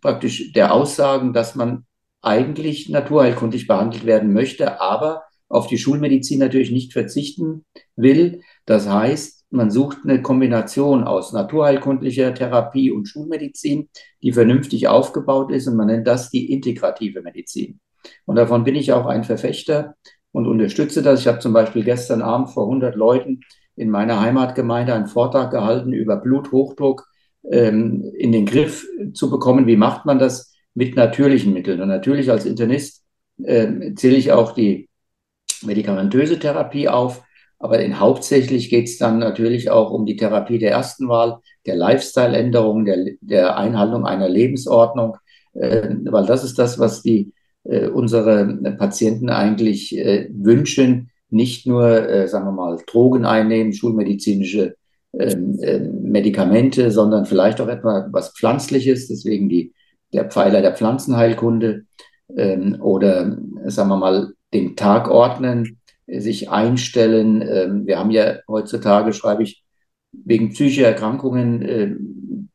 praktisch 0.00 0.52
der 0.52 0.72
Aussagen, 0.72 1.32
dass 1.32 1.54
man 1.54 1.84
eigentlich 2.22 2.88
naturheilkundlich 2.88 3.66
behandelt 3.66 4.06
werden 4.06 4.32
möchte, 4.32 4.80
aber 4.80 5.22
auf 5.48 5.66
die 5.68 5.78
Schulmedizin 5.78 6.40
natürlich 6.40 6.70
nicht 6.70 6.92
verzichten 6.92 7.64
will. 7.94 8.40
Das 8.64 8.88
heißt, 8.88 9.44
man 9.56 9.70
sucht 9.70 9.98
eine 10.04 10.22
Kombination 10.22 11.04
aus 11.04 11.32
naturheilkundlicher 11.32 12.34
Therapie 12.34 12.90
und 12.90 13.06
Schulmedizin, 13.06 13.88
die 14.22 14.32
vernünftig 14.32 14.88
aufgebaut 14.88 15.50
ist 15.50 15.66
und 15.66 15.76
man 15.76 15.88
nennt 15.88 16.06
das 16.06 16.30
die 16.30 16.52
integrative 16.52 17.22
Medizin. 17.22 17.80
Und 18.24 18.36
davon 18.36 18.64
bin 18.64 18.76
ich 18.76 18.92
auch 18.92 19.06
ein 19.06 19.24
Verfechter 19.24 19.96
und 20.32 20.46
unterstütze 20.46 21.02
das. 21.02 21.20
Ich 21.20 21.26
habe 21.26 21.38
zum 21.38 21.52
Beispiel 21.52 21.82
gestern 21.82 22.22
Abend 22.22 22.50
vor 22.50 22.64
100 22.64 22.94
Leuten 22.94 23.40
in 23.74 23.90
meiner 23.90 24.20
Heimatgemeinde 24.20 24.94
einen 24.94 25.06
Vortrag 25.06 25.50
gehalten 25.50 25.92
über 25.92 26.16
Bluthochdruck 26.16 27.06
ähm, 27.50 28.12
in 28.16 28.32
den 28.32 28.46
Griff 28.46 28.86
zu 29.12 29.30
bekommen. 29.30 29.66
Wie 29.66 29.76
macht 29.76 30.06
man 30.06 30.18
das 30.18 30.54
mit 30.74 30.96
natürlichen 30.96 31.52
Mitteln? 31.52 31.80
Und 31.80 31.88
natürlich 31.88 32.30
als 32.30 32.46
Internist 32.46 33.04
äh, 33.42 33.94
zähle 33.94 34.16
ich 34.16 34.32
auch 34.32 34.52
die 34.52 34.88
medikamentöse 35.62 36.38
Therapie 36.38 36.88
auf. 36.88 37.22
Aber 37.66 37.80
in, 37.80 37.98
hauptsächlich 37.98 38.70
geht 38.70 38.86
es 38.86 38.96
dann 38.96 39.18
natürlich 39.18 39.72
auch 39.72 39.90
um 39.90 40.06
die 40.06 40.14
Therapie 40.14 40.60
der 40.60 40.70
ersten 40.70 41.08
Wahl, 41.08 41.38
der 41.66 41.74
Lifestyle-Änderung, 41.74 42.84
der, 42.84 43.06
der 43.20 43.56
Einhaltung 43.56 44.06
einer 44.06 44.28
Lebensordnung, 44.28 45.16
äh, 45.54 45.88
weil 46.04 46.26
das 46.26 46.44
ist 46.44 46.60
das, 46.60 46.78
was 46.78 47.02
die 47.02 47.32
äh, 47.64 47.88
unsere 47.88 48.46
Patienten 48.78 49.30
eigentlich 49.30 49.98
äh, 49.98 50.28
wünschen, 50.32 51.10
nicht 51.28 51.66
nur, 51.66 52.08
äh, 52.08 52.28
sagen 52.28 52.44
wir 52.44 52.52
mal, 52.52 52.78
Drogen 52.86 53.24
einnehmen, 53.24 53.72
schulmedizinische 53.72 54.76
ähm, 55.18 55.58
äh, 55.60 55.80
Medikamente, 55.80 56.92
sondern 56.92 57.26
vielleicht 57.26 57.60
auch 57.60 57.66
etwa 57.66 58.06
was 58.12 58.28
Pflanzliches, 58.28 59.08
deswegen 59.08 59.48
die, 59.48 59.72
der 60.12 60.26
Pfeiler 60.30 60.62
der 60.62 60.76
Pflanzenheilkunde 60.76 61.82
ähm, 62.36 62.76
oder, 62.80 63.36
sagen 63.64 63.88
wir 63.88 63.96
mal, 63.96 64.34
den 64.54 64.76
Tag 64.76 65.10
ordnen, 65.10 65.80
sich 66.06 66.50
einstellen. 66.50 67.42
Ähm, 67.42 67.86
wir 67.86 67.98
haben 67.98 68.10
ja 68.10 68.38
heutzutage, 68.48 69.12
schreibe 69.12 69.42
ich, 69.42 69.64
wegen 70.12 70.50
psychischer 70.50 70.86
Erkrankungen 70.86 71.62
äh, 71.62 71.94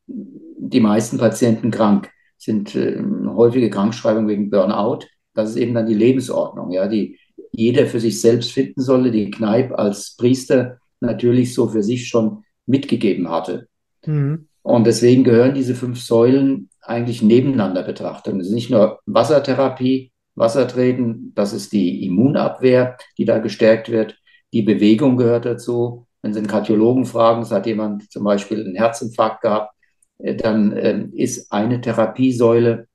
die 0.07 0.79
meisten 0.79 1.17
Patienten 1.17 1.71
krank, 1.71 2.09
sind 2.37 2.75
äh, 2.75 3.01
häufige 3.27 3.69
Krankschreibungen 3.69 4.29
wegen 4.29 4.49
Burnout. 4.49 5.05
Das 5.33 5.51
ist 5.51 5.57
eben 5.57 5.73
dann 5.73 5.85
die 5.85 5.93
Lebensordnung, 5.93 6.71
ja, 6.71 6.87
die 6.87 7.19
jeder 7.51 7.85
für 7.85 7.99
sich 7.99 8.21
selbst 8.21 8.51
finden 8.51 8.81
solle, 8.81 9.11
die 9.11 9.29
Kneipp 9.29 9.73
als 9.73 10.15
Priester 10.15 10.77
natürlich 11.01 11.53
so 11.53 11.67
für 11.67 11.83
sich 11.83 12.07
schon 12.07 12.43
mitgegeben 12.65 13.29
hatte. 13.29 13.67
Mhm. 14.05 14.47
Und 14.63 14.85
deswegen 14.85 15.23
gehören 15.23 15.53
diese 15.53 15.75
fünf 15.75 15.99
Säulen 16.01 16.69
eigentlich 16.81 17.21
nebeneinander 17.21 17.83
betrachtet. 17.83 18.35
Es 18.35 18.47
ist 18.47 18.53
nicht 18.53 18.69
nur 18.69 18.99
Wassertherapie, 19.05 20.11
Wasser 20.35 20.67
treten. 20.67 21.33
Das 21.35 21.53
ist 21.53 21.71
die 21.71 22.05
Immunabwehr, 22.05 22.97
die 23.17 23.25
da 23.25 23.39
gestärkt 23.39 23.89
wird. 23.89 24.17
Die 24.53 24.61
Bewegung 24.61 25.17
gehört 25.17 25.45
dazu. 25.45 26.07
Wenn 26.21 26.33
Sie 26.33 26.39
einen 26.39 26.47
Kardiologen 26.47 27.05
fragen, 27.05 27.41
es 27.41 27.51
hat 27.51 27.65
jemand 27.65 28.11
zum 28.11 28.23
Beispiel 28.23 28.63
einen 28.63 28.75
Herzinfarkt 28.75 29.41
gehabt, 29.41 29.73
äh, 30.19 30.35
dann 30.35 30.75
ähm, 30.77 31.13
ist 31.13 31.51
eine 31.51 31.81
Therapiesäule, 31.81 32.87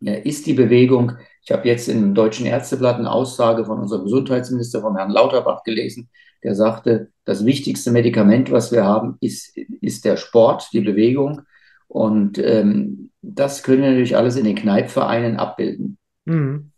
ist 0.00 0.46
die 0.46 0.54
Bewegung. 0.54 1.12
Ich 1.42 1.50
habe 1.50 1.66
jetzt 1.66 1.88
im 1.88 2.14
Deutschen 2.14 2.46
Ärzteblatt 2.46 2.96
eine 2.96 3.10
Aussage 3.10 3.64
von 3.64 3.80
unserem 3.80 4.04
Gesundheitsminister, 4.04 4.80
von 4.80 4.96
Herrn 4.96 5.10
Lauterbach 5.10 5.64
gelesen, 5.64 6.08
der 6.44 6.54
sagte, 6.54 7.10
das 7.24 7.44
wichtigste 7.44 7.90
Medikament, 7.90 8.50
was 8.52 8.70
wir 8.70 8.84
haben, 8.84 9.16
ist, 9.20 9.56
ist 9.56 10.04
der 10.04 10.16
Sport, 10.16 10.68
die 10.72 10.80
Bewegung. 10.80 11.42
Und 11.88 12.38
ähm, 12.38 13.10
das 13.22 13.62
können 13.62 13.82
wir 13.82 13.88
natürlich 13.88 14.16
alles 14.16 14.36
in 14.36 14.44
den 14.44 14.54
Kneipvereinen 14.54 15.36
abbilden. 15.36 15.97
Mhm. 16.28 16.72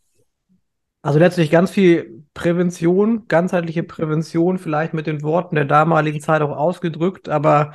Also 1.03 1.19
letztlich 1.19 1.51
ganz 1.51 1.71
viel 1.71 2.25
Prävention, 2.35 3.27
ganzheitliche 3.27 3.83
Prävention, 3.83 4.59
vielleicht 4.59 4.95
mit 4.95 5.07
den 5.07 5.23
Worten 5.23 5.57
der 5.57 5.65
damaligen 5.65 6.21
Zeit 6.21 6.43
auch 6.43 6.57
ausgedrückt, 6.57 7.29
aber 7.29 7.73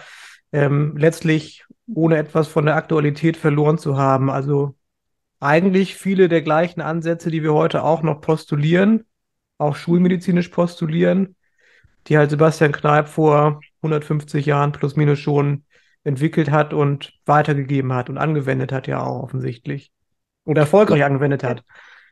ähm, 0.51 0.95
letztlich 0.95 1.65
ohne 1.87 2.17
etwas 2.17 2.47
von 2.47 2.65
der 2.65 2.75
Aktualität 2.75 3.35
verloren 3.35 3.77
zu 3.77 3.97
haben. 3.97 4.29
Also 4.29 4.75
eigentlich 5.39 5.95
viele 5.95 6.29
der 6.29 6.43
gleichen 6.43 6.81
Ansätze, 6.81 7.29
die 7.29 7.43
wir 7.43 7.53
heute 7.53 7.83
auch 7.83 8.03
noch 8.03 8.21
postulieren, 8.21 9.03
auch 9.57 9.75
schulmedizinisch 9.75 10.49
postulieren, 10.49 11.35
die 12.07 12.17
halt 12.17 12.29
Sebastian 12.29 12.71
Kneip 12.71 13.09
vor 13.09 13.59
150 13.81 14.45
Jahren 14.45 14.71
plus 14.71 14.95
minus 14.95 15.19
schon 15.19 15.65
entwickelt 16.03 16.51
hat 16.51 16.73
und 16.73 17.13
weitergegeben 17.25 17.91
hat 17.93 18.09
und 18.09 18.17
angewendet 18.17 18.71
hat 18.71 18.87
ja 18.87 19.03
auch 19.03 19.23
offensichtlich 19.23 19.91
oder 20.45 20.61
erfolgreich 20.61 21.03
angewendet 21.03 21.43
hat. 21.43 21.63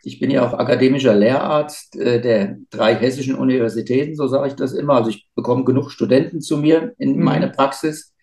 Ich 0.06 0.20
bin 0.20 0.30
ja 0.32 0.46
auch 0.46 0.54
akademischer 0.54 1.16
Lehrarzt 1.16 1.96
äh, 1.96 2.20
der 2.20 2.58
drei 2.70 2.96
hessischen 2.96 3.36
Universitäten, 3.36 4.16
so 4.16 4.28
sage 4.28 4.50
ich 4.50 4.54
das 4.56 4.74
immer. 4.74 4.96
Also 4.96 5.12
ich 5.12 5.30
bekomme 5.34 5.64
genug 5.64 5.92
Studenten 5.92 6.42
zu 6.42 6.58
mir 6.58 6.94
in 6.98 7.16
mhm. 7.16 7.24
meine 7.24 7.50
Praxis 7.50 8.14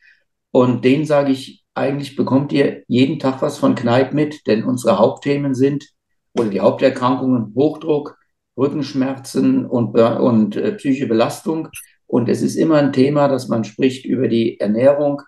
und 0.51 0.85
denen 0.85 1.07
sage 1.07 1.33
ich, 1.33 1.65
eigentlich 1.75 2.17
bekommt 2.17 2.53
ihr 2.53 2.83
jeden 2.89 3.19
Tag 3.19 3.41
was 3.43 3.59
von 3.59 3.75
Kneipp 3.75 4.13
mit, 4.13 4.47
denn 4.47 4.65
unsere 4.65 4.99
Hauptthemen 4.99 5.55
sind 5.55 5.89
oder 6.37 6.51
die 6.51 6.61
Haupterkrankungen 6.61 7.55
Hochdruck, 7.55 8.19
Rückenschmerzen 8.57 9.65
und, 9.65 9.97
und 9.99 10.57
äh, 10.57 10.73
psychische 10.73 11.07
Belastung. 11.07 11.69
Und 12.07 12.29
es 12.29 12.43
ist 12.43 12.57
immer 12.57 12.77
ein 12.77 12.93
Thema, 12.93 13.29
dass 13.29 13.49
man 13.49 13.65
spricht 13.65 14.05
über 14.05 14.29
die 14.29 14.59
Ernährung, 14.61 15.23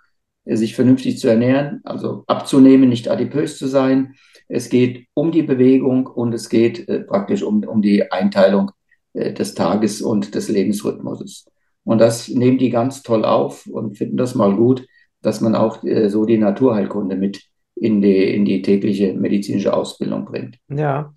äh, 0.45 0.57
sich 0.57 0.75
vernünftig 0.75 1.19
zu 1.19 1.29
ernähren, 1.29 1.81
also 1.85 2.25
abzunehmen, 2.27 2.89
nicht 2.89 3.09
adipös 3.09 3.57
zu 3.57 3.69
sein. 3.69 4.15
Es 4.49 4.69
geht 4.69 5.07
um 5.15 5.33
die 5.33 5.43
Bewegung 5.43 6.07
und 6.07 6.33
es 6.35 6.49
geht 6.49 6.89
äh, 6.89 7.01
praktisch 7.01 7.43
um, 7.43 7.65
um 7.65 7.83
die 7.83 8.11
Einteilung 8.11 8.71
äh, 9.13 9.33
des 9.33 9.55
Tages 9.55 10.03
und 10.03 10.35
des 10.35 10.49
Lebensrhythmuses. 10.49 11.47
Und 11.85 11.99
das 11.99 12.29
nehmen 12.29 12.59
die 12.59 12.71
ganz 12.71 13.03
toll 13.03 13.25
auf 13.25 13.67
und 13.67 13.97
finden 13.97 14.17
das 14.17 14.35
mal 14.35 14.55
gut, 14.55 14.87
dass 15.21 15.41
man 15.41 15.55
auch 15.55 15.83
äh, 15.85 16.09
so 16.09 16.25
die 16.25 16.39
Naturheilkunde 16.39 17.17
mit 17.17 17.43
in 17.75 18.01
die, 18.01 18.35
in 18.35 18.45
die 18.45 18.63
tägliche 18.63 19.15
medizinische 19.15 19.75
Ausbildung 19.75 20.25
bringt. 20.25 20.59
Ja, 20.69 21.15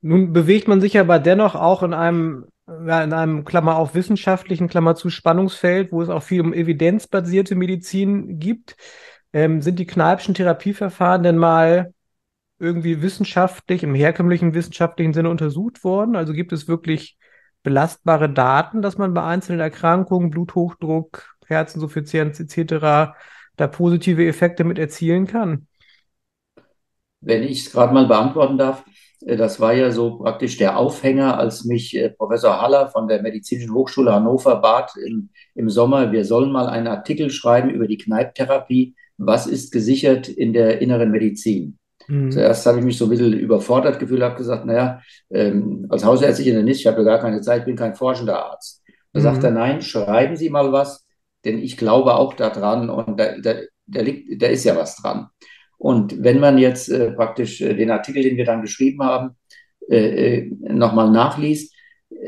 nun 0.00 0.32
bewegt 0.32 0.68
man 0.68 0.80
sich 0.80 0.98
aber 0.98 1.18
dennoch 1.18 1.54
auch 1.54 1.82
in 1.82 1.92
einem, 1.92 2.44
ja, 2.68 3.02
in 3.02 3.12
einem 3.12 3.44
Klammer 3.44 3.76
auf 3.76 3.94
wissenschaftlichen 3.94 4.68
Klammer 4.68 4.94
zu 4.94 5.10
Spannungsfeld, 5.10 5.90
wo 5.92 6.02
es 6.02 6.08
auch 6.08 6.22
viel 6.22 6.40
um 6.40 6.52
evidenzbasierte 6.52 7.56
Medizin 7.56 8.38
gibt. 8.38 8.76
Ähm, 9.32 9.60
sind 9.60 9.78
die 9.78 9.86
Kneipschen 9.86 10.34
Therapieverfahren 10.34 11.24
denn 11.24 11.36
mal 11.36 11.92
irgendwie 12.58 13.02
wissenschaftlich, 13.02 13.82
im 13.82 13.94
herkömmlichen 13.94 14.54
wissenschaftlichen 14.54 15.12
Sinne 15.12 15.30
untersucht 15.30 15.84
worden? 15.84 16.16
Also 16.16 16.32
gibt 16.32 16.52
es 16.52 16.68
wirklich 16.68 17.18
belastbare 17.62 18.30
Daten, 18.30 18.82
dass 18.82 18.98
man 18.98 19.14
bei 19.14 19.24
einzelnen 19.24 19.60
Erkrankungen, 19.60 20.30
Bluthochdruck, 20.30 21.34
Herzinsuffizienz 21.46 22.40
etc. 22.40 23.16
da 23.56 23.66
positive 23.66 24.26
Effekte 24.26 24.64
mit 24.64 24.78
erzielen 24.78 25.26
kann? 25.26 25.66
Wenn 27.20 27.42
ich 27.42 27.66
es 27.66 27.72
gerade 27.72 27.94
mal 27.94 28.06
beantworten 28.06 28.58
darf, 28.58 28.84
äh, 29.24 29.36
das 29.36 29.60
war 29.60 29.72
ja 29.72 29.90
so 29.90 30.18
praktisch 30.18 30.56
der 30.58 30.76
Aufhänger, 30.76 31.38
als 31.38 31.64
mich 31.64 31.96
äh, 31.96 32.10
Professor 32.10 32.60
Haller 32.60 32.88
von 32.88 33.08
der 33.08 33.22
Medizinischen 33.22 33.74
Hochschule 33.74 34.12
Hannover 34.12 34.56
bat 34.56 34.92
im, 34.96 35.30
im 35.54 35.70
Sommer, 35.70 36.12
wir 36.12 36.24
sollen 36.24 36.52
mal 36.52 36.68
einen 36.68 36.86
Artikel 36.86 37.30
schreiben 37.30 37.70
über 37.70 37.86
die 37.86 37.98
Kneipptherapie. 37.98 38.94
Was 39.16 39.46
ist 39.46 39.72
gesichert 39.72 40.28
in 40.28 40.52
der 40.52 40.80
inneren 40.80 41.10
Medizin? 41.10 41.78
Mhm. 42.08 42.30
Zuerst 42.30 42.66
habe 42.66 42.78
ich 42.78 42.84
mich 42.84 42.98
so 42.98 43.06
ein 43.06 43.10
bisschen 43.10 43.32
überfordert 43.32 43.98
gefühlt, 43.98 44.22
habe 44.22 44.36
gesagt, 44.36 44.66
naja, 44.66 45.00
ähm, 45.30 45.86
als 45.88 46.04
hausärztlicher 46.04 46.50
Internist, 46.50 46.80
ich 46.80 46.86
habe 46.86 46.98
ja 46.98 47.04
gar 47.04 47.20
keine 47.20 47.40
Zeit, 47.40 47.64
bin 47.64 47.76
kein 47.76 47.94
forschender 47.94 48.44
Arzt. 48.44 48.82
Da 49.12 49.20
mhm. 49.20 49.24
sagt 49.24 49.44
er, 49.44 49.50
nein, 49.50 49.82
schreiben 49.82 50.36
Sie 50.36 50.50
mal 50.50 50.72
was, 50.72 51.06
denn 51.44 51.58
ich 51.58 51.76
glaube 51.76 52.14
auch 52.14 52.34
daran 52.34 52.90
und 52.90 53.18
da, 53.18 53.38
da, 53.38 53.54
da, 53.86 54.00
liegt, 54.00 54.42
da 54.42 54.46
ist 54.48 54.64
ja 54.64 54.76
was 54.76 54.96
dran. 54.96 55.28
Und 55.78 56.22
wenn 56.22 56.40
man 56.40 56.58
jetzt 56.58 56.88
äh, 56.88 57.12
praktisch 57.12 57.60
äh, 57.60 57.74
den 57.74 57.90
Artikel, 57.90 58.22
den 58.22 58.36
wir 58.36 58.44
dann 58.44 58.62
geschrieben 58.62 59.02
haben, 59.02 59.36
äh, 59.88 60.38
äh 60.38 60.50
nochmal 60.60 61.10
nachliest, 61.10 61.74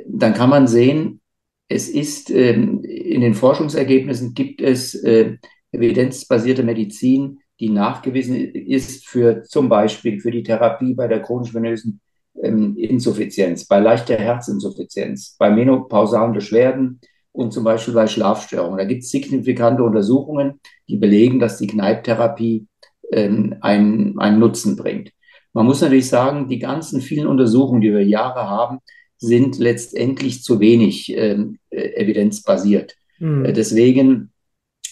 dann 0.07 0.35
kann 0.35 0.51
man 0.51 0.67
sehen, 0.67 1.21
es 1.69 1.89
ist 1.89 2.31
ähm, 2.31 2.83
in 2.85 3.21
den 3.21 3.35
Forschungsergebnissen 3.35 4.35
gibt 4.35 4.61
es 4.61 4.95
äh, 4.95 5.37
evidenzbasierte 5.73 6.63
Medizin, 6.63 7.41
die 7.61 7.71
nachgewiesen 7.71 8.37
ist 8.37 9.07
für 9.07 9.43
zum 9.43 9.69
Beispiel 9.69 10.21
für 10.21 10.31
die 10.31 10.43
Therapie 10.43 10.95
bei 10.95 11.09
der 11.09 11.23
chronisch 11.23 11.55
venösen 11.55 12.01
ähm, 12.43 12.77
Insuffizienz, 12.77 13.67
bei 13.67 13.79
leichter 13.79 14.17
Herzinsuffizienz, 14.17 15.37
bei 15.39 15.51
menopausalen 15.51 16.33
Beschwerden 16.33 17.01
und 17.33 17.53
zum 17.53 17.65
Beispiel 17.65 17.95
bei 17.95 18.07
Schlafstörungen. 18.07 18.79
Da 18.79 18.85
gibt 18.85 19.05
es 19.05 19.11
signifikante 19.11 19.83
Untersuchungen, 19.83 20.61
die 20.89 20.97
belegen, 20.97 21.39
dass 21.39 21.59
die 21.59 21.67
Kneipptherapie 21.67 22.67
ähm, 23.13 23.57
einen, 23.61 24.19
einen 24.19 24.39
Nutzen 24.39 24.77
bringt. 24.77 25.13
Man 25.53 25.67
muss 25.67 25.81
natürlich 25.81 26.09
sagen, 26.09 26.49
die 26.49 26.59
ganzen 26.59 27.01
vielen 27.01 27.27
Untersuchungen, 27.27 27.81
die 27.81 27.93
wir 27.93 28.05
Jahre 28.05 28.49
haben, 28.49 28.81
sind 29.19 29.59
letztendlich 29.59 30.43
zu 30.43 30.61
wenig 30.61 31.17
ähm, 31.17 31.59
äh, 31.71 31.95
evidenzbasiert. 31.95 32.95
Mhm. 33.19 33.55
Deswegen 33.55 34.33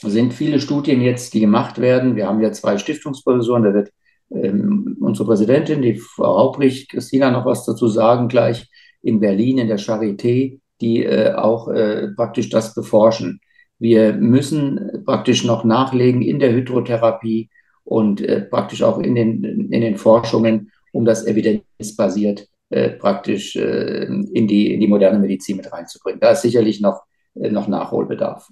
sind 0.01 0.35
viele 0.35 0.61
Studien 0.61 1.01
jetzt, 1.01 1.35
die 1.35 1.41
gemacht 1.41 1.81
werden. 1.81 2.17
Wir 2.17 2.27
haben 2.27 2.41
ja 2.41 2.53
zwei 2.53 2.79
Stiftungsprofessoren, 2.79 3.65
da 3.65 3.75
wird 3.75 3.91
ähm, 4.31 4.97
unsere 5.01 5.29
Präsidentin, 5.29 5.83
die 5.83 5.97
Frau 5.97 6.39
Haubrich, 6.39 6.89
Christina, 6.89 7.31
noch 7.31 7.47
was 7.47 7.65
dazu 7.65 7.89
sagen 7.89 8.29
gleich, 8.29 8.69
in 9.03 9.21
Berlin, 9.21 9.59
in 9.59 9.69
der 9.69 9.79
Charité, 9.79 10.61
die 10.81 11.05
äh, 11.05 11.35
auch 11.35 11.69
äh, 11.69 12.09
praktisch 12.17 12.49
das 12.49 12.75
beforschen. 12.75 13.41
Wir 13.79 14.15
müssen 14.15 15.03
praktisch 15.05 15.45
noch 15.45 15.65
nachlegen 15.65 16.23
in 16.23 16.39
der 16.39 16.53
Hydrotherapie, 16.53 17.51
und 17.85 18.23
äh, 18.23 18.41
praktisch 18.41 18.83
auch 18.83 18.99
in 18.99 19.15
den, 19.15 19.71
in 19.71 19.81
den 19.81 19.97
Forschungen, 19.97 20.73
um 20.93 21.05
das 21.05 21.27
evidenzbasiert 21.27 22.49
äh, 22.71 22.91
praktisch 22.91 23.57
äh, 23.57 24.05
in, 24.07 24.49
die, 24.49 24.73
in 24.73 24.81
die 24.81 24.89
moderne 24.89 25.19
Medizin 25.19 25.59
mit 25.59 25.71
reinzubringen. 25.71 26.21
Da 26.21 26.33
ist 26.33 26.43
sicherlich 26.43 26.81
noch, 26.81 27.03
äh, 27.35 27.51
noch 27.51 27.69
Nachholbedarf. 27.69 28.49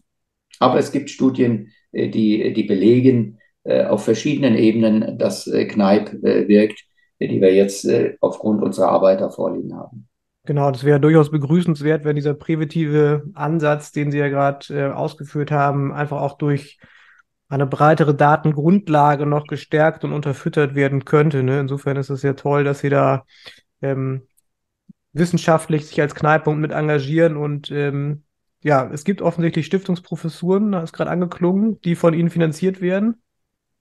Aber 0.62 0.79
es 0.79 0.92
gibt 0.92 1.11
Studien, 1.11 1.72
äh, 1.90 2.09
die, 2.09 2.53
die 2.53 2.62
belegen 2.62 3.38
äh, 3.64 3.85
auf 3.85 4.05
verschiedenen 4.05 4.57
Ebenen, 4.57 5.18
dass 5.18 5.46
äh, 5.46 5.66
Kneipp 5.66 6.12
wirkt, 6.22 6.85
die 7.20 7.40
wir 7.40 7.55
jetzt 7.55 7.88
aufgrund 8.20 8.62
unserer 8.62 8.88
Arbeit 8.88 9.20
da 9.20 9.31
vorliegen 9.31 9.77
haben. 9.77 10.09
Genau, 10.44 10.72
das 10.72 10.83
wäre 10.83 10.98
durchaus 10.98 11.31
begrüßenswert, 11.31 12.05
wenn 12.05 12.16
dieser 12.16 12.35
präventive 12.35 13.22
Ansatz, 13.35 13.92
den 13.92 14.11
Sie 14.11 14.18
ja 14.18 14.29
gerade 14.29 14.96
ausgeführt 14.96 15.53
haben, 15.53 15.92
einfach 15.92 16.20
auch 16.20 16.37
durch 16.37 16.81
eine 17.48 17.66
breitere 17.66 18.12
Datengrundlage 18.12 19.25
noch 19.25 19.46
gestärkt 19.46 20.03
und 20.03 20.12
unterfüttert 20.12 20.75
werden 20.75 21.05
könnte. 21.05 21.44
Ne? 21.44 21.61
Insofern 21.61 21.96
ist 21.96 22.11
es 22.11 22.22
ja 22.22 22.33
toll, 22.33 22.64
dass 22.64 22.81
Sie 22.81 22.88
da 22.88 23.25
ähm, 23.83 24.22
wissenschaftlich 25.12 25.87
sich 25.87 26.01
als 26.01 26.16
Kneippunkt 26.16 26.61
mit 26.61 26.72
engagieren 26.72 27.37
und 27.37 27.70
ähm, 27.70 28.25
ja, 28.62 28.90
es 28.92 29.05
gibt 29.05 29.22
offensichtlich 29.22 29.66
Stiftungsprofessuren, 29.66 30.72
da 30.72 30.83
ist 30.83 30.92
gerade 30.92 31.11
angeklungen, 31.11 31.81
die 31.83 31.94
von 31.94 32.14
Ihnen 32.14 32.31
finanziert 32.31 32.81
werden. 32.81 33.22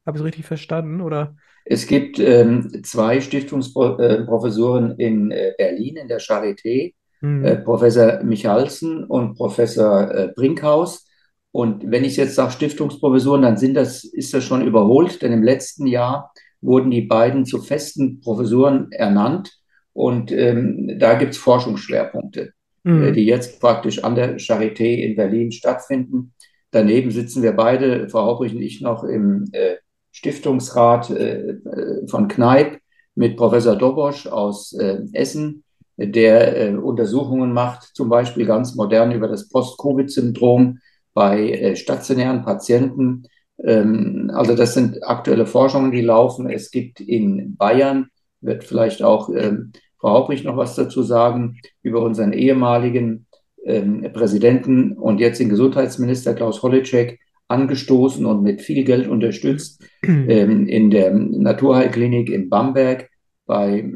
Habe 0.05 0.17
ich 0.17 0.21
es 0.21 0.25
richtig 0.25 0.45
verstanden, 0.45 1.01
oder? 1.01 1.35
Es 1.65 1.85
gibt 1.85 2.19
ähm, 2.19 2.83
zwei 2.83 3.21
Stiftungsprofessuren 3.21 4.97
in 4.97 5.31
äh, 5.31 5.53
Berlin, 5.57 5.97
in 5.97 6.07
der 6.07 6.19
Charité, 6.19 6.93
mhm. 7.21 7.45
äh, 7.45 7.57
Professor 7.57 8.23
Michalsen 8.23 9.03
und 9.03 9.35
Professor 9.35 10.09
äh, 10.11 10.27
Brinkhaus. 10.35 11.05
Und 11.51 11.89
wenn 11.91 12.03
ich 12.03 12.17
jetzt 12.17 12.35
sage 12.35 12.51
Stiftungsprofessoren, 12.51 13.43
dann 13.43 13.57
sind 13.57 13.75
das, 13.75 14.03
ist 14.03 14.33
das 14.33 14.43
schon 14.43 14.65
überholt, 14.65 15.21
denn 15.21 15.33
im 15.33 15.43
letzten 15.43 15.85
Jahr 15.85 16.31
wurden 16.61 16.91
die 16.91 17.01
beiden 17.01 17.45
zu 17.45 17.61
festen 17.61 18.21
Professuren 18.21 18.91
ernannt 18.91 19.51
und 19.93 20.31
ähm, 20.31 20.97
da 20.99 21.15
gibt 21.15 21.33
es 21.33 21.39
Forschungsschwerpunkte, 21.39 22.53
mhm. 22.83 23.03
äh, 23.03 23.11
die 23.11 23.25
jetzt 23.25 23.59
praktisch 23.59 24.03
an 24.03 24.15
der 24.15 24.37
Charité 24.37 24.95
in 24.95 25.15
Berlin 25.15 25.51
stattfinden. 25.51 26.33
Daneben 26.71 27.11
sitzen 27.11 27.43
wir 27.43 27.51
beide, 27.51 28.09
Frau 28.09 28.25
Haubrich 28.25 28.53
und 28.55 28.61
ich, 28.61 28.81
noch 28.81 29.03
im 29.03 29.49
äh, 29.51 29.75
Stiftungsrat 30.11 31.09
äh, 31.09 31.49
äh 31.49 32.07
von 32.07 32.27
Kneipp 32.27 32.79
mit 33.15 33.37
Professor 33.37 33.75
Dobosch 33.75 34.27
aus 34.27 34.73
äh, 34.73 34.99
Essen, 35.13 35.63
der 35.97 36.57
äh, 36.57 36.75
Untersuchungen 36.75 37.53
macht, 37.53 37.91
zum 37.93 38.09
Beispiel 38.09 38.45
ganz 38.45 38.75
modern 38.75 39.11
über 39.11 39.27
das 39.27 39.49
Post-Covid-Syndrom 39.49 40.79
bei 41.13 41.75
stationären 41.75 42.43
Patienten. 42.43 43.23
Ähm, 43.63 44.31
also 44.33 44.55
das 44.55 44.73
sind 44.73 45.03
aktuelle 45.03 45.45
Forschungen, 45.45 45.91
die 45.91 46.01
laufen. 46.01 46.49
Es 46.49 46.71
gibt 46.71 47.01
in 47.01 47.55
Bayern, 47.57 48.07
wird 48.39 48.63
vielleicht 48.63 49.03
auch 49.03 49.29
ähm, 49.29 49.73
Frau 50.01 50.09
Haubrich 50.09 50.43
noch 50.43 50.57
was 50.57 50.75
dazu 50.75 51.03
sagen, 51.03 51.59
über 51.83 52.01
unseren 52.01 52.33
ehemaligen 52.33 53.27
ähm, 53.63 54.05
Präsidenten 54.11 54.93
und 54.93 55.19
jetzt 55.19 55.39
den 55.39 55.49
Gesundheitsminister 55.49 56.33
Klaus 56.33 56.61
Holleczek 56.63 57.19
angestoßen 57.47 58.25
und 58.25 58.41
mit 58.41 58.61
viel 58.61 58.83
Geld 58.83 59.07
unterstützt 59.07 59.83
ähm, 60.03 60.67
in 60.67 60.89
der 60.89 61.13
Naturheilklinik 61.13 62.29
in 62.29 62.49
Bamberg 62.49 63.09
bei 63.45 63.93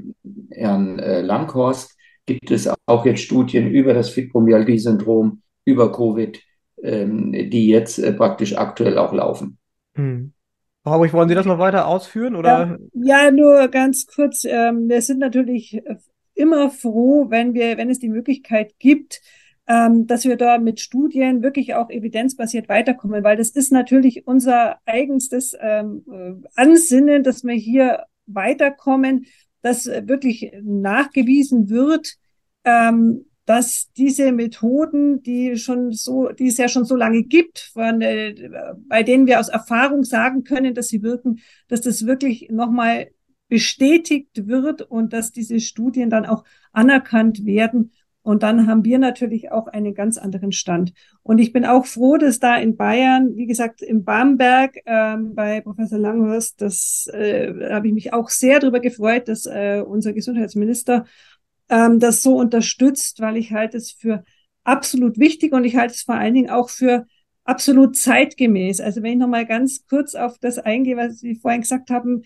Herrn 0.52 1.00
äh, 1.00 1.22
Langhorst 1.22 1.98
gibt 2.26 2.52
es 2.52 2.70
auch 2.86 3.06
jetzt 3.06 3.22
Studien 3.22 3.70
über 3.70 3.94
das 3.94 4.10
Fibromyalgie-Syndrom, 4.10 5.42
über 5.66 5.92
Covid 5.92 6.40
ähm, 6.86 7.32
die 7.32 7.68
jetzt 7.68 8.00
äh, 8.00 8.14
praktisch 8.14 8.56
aktuell 8.56 8.98
auch 8.98 9.14
laufen. 9.14 9.58
Hm. 9.96 10.34
Frau 10.86 11.02
wollen 11.14 11.30
Sie 11.30 11.34
das 11.34 11.48
noch 11.48 11.58
weiter 11.58 11.88
ausführen? 11.88 12.36
Oder? 12.36 12.78
Ja, 12.94 13.24
ja 13.24 13.32
nur 13.32 13.68
ganz 13.70 14.06
kurz. 14.06 14.46
Ähm, 14.46 14.88
wir 14.88 15.02
sind 15.02 15.18
natürlich 15.18 15.82
immer 16.36 16.70
froh, 16.70 17.26
wenn 17.30 17.56
wir, 17.56 17.78
wenn 17.78 17.90
es 17.90 17.98
die 17.98 18.10
Möglichkeit 18.10 18.78
gibt, 18.78 19.22
ähm, 19.68 20.06
dass 20.06 20.26
wir 20.26 20.38
da 20.38 20.60
mit 20.60 20.80
Studien 20.80 21.42
wirklich 21.42 21.74
auch 21.74 21.90
evidenzbasiert 21.90 22.70
weiterkommen, 22.70 23.24
weil 23.24 23.36
das 23.36 23.50
ist 23.50 23.72
natürlich 23.72 24.28
unser 24.28 24.78
eigenstes 24.86 25.58
ähm, 25.60 26.06
äh, 26.08 26.48
Ansinnen, 26.56 27.24
dass 27.24 27.44
wir 27.44 27.56
hier 27.56 28.04
weiterkommen, 28.28 29.26
dass 29.64 29.88
wirklich 29.88 30.52
nachgewiesen 30.62 31.72
wird, 31.72 32.14
ähm, 32.64 33.26
dass 33.46 33.92
diese 33.96 34.32
Methoden, 34.32 35.22
die 35.22 35.58
schon 35.58 35.92
so, 35.92 36.30
die 36.30 36.48
es 36.48 36.58
ja 36.58 36.68
schon 36.68 36.86
so 36.86 36.96
lange 36.96 37.24
gibt, 37.24 37.60
von, 37.60 38.02
äh, 38.02 38.36
bei 38.88 39.04
denen 39.04 39.28
wir 39.28 39.40
aus 39.40 39.50
Erfahrung 39.50 40.04
sagen 40.04 40.44
können, 40.44 40.74
dass 40.74 40.88
sie 40.88 41.04
wirken, 41.04 41.40
dass 41.68 41.82
das 41.82 42.06
wirklich 42.06 42.50
nochmal 42.50 43.10
bestätigt 43.48 44.48
wird 44.48 44.82
und 44.82 45.14
dass 45.14 45.32
diese 45.32 45.60
Studien 45.60 46.10
dann 46.10 46.26
auch 46.26 46.44
anerkannt 46.72 47.46
werden. 47.46 47.92
Und 48.24 48.42
dann 48.42 48.66
haben 48.66 48.84
wir 48.84 48.98
natürlich 48.98 49.52
auch 49.52 49.68
einen 49.68 49.94
ganz 49.94 50.18
anderen 50.18 50.52
Stand. 50.52 50.94
Und 51.22 51.38
ich 51.38 51.54
bin 51.54 51.64
auch 51.64 51.86
froh, 51.86 52.18
dass 52.18 52.40
da 52.40 52.56
in 52.56 52.76
Bayern, 52.76 53.36
wie 53.36 53.46
gesagt, 53.46 53.84
in 53.84 54.04
Bamberg 54.04 54.78
ähm, 54.88 55.36
bei 55.36 55.62
Professor 55.62 56.00
Langhorst, 56.00 56.60
das 56.60 57.08
äh, 57.14 57.54
habe 57.70 57.88
ich 57.88 57.94
mich 57.94 58.14
auch 58.14 58.30
sehr 58.30 58.60
darüber 58.60 58.80
gefreut, 58.80 59.28
dass 59.28 59.46
äh, 59.46 59.84
unser 59.86 60.12
Gesundheitsminister 60.14 61.06
ähm, 61.70 62.00
das 62.00 62.22
so 62.22 62.38
unterstützt, 62.38 63.22
weil 63.22 63.38
ich 63.38 63.52
halte 63.52 63.78
es 63.78 63.92
für 63.92 64.24
absolut 64.64 65.18
wichtig 65.20 65.54
und 65.54 65.64
ich 65.64 65.76
halte 65.76 65.94
es 65.94 66.02
vor 66.02 66.16
allen 66.16 66.34
Dingen 66.34 66.50
auch 66.50 66.70
für 66.70 67.06
absolut 67.44 67.96
zeitgemäß. 67.96 68.82
Also 68.82 69.04
wenn 69.04 69.14
ich 69.14 69.20
nochmal 69.20 69.46
ganz 69.46 69.86
kurz 69.88 70.16
auf 70.16 70.38
das 70.40 70.58
eingehe, 70.58 70.98
was 70.98 71.20
Sie 71.20 71.36
vorhin 71.36 71.62
gesagt 71.62 71.90
haben, 71.90 72.24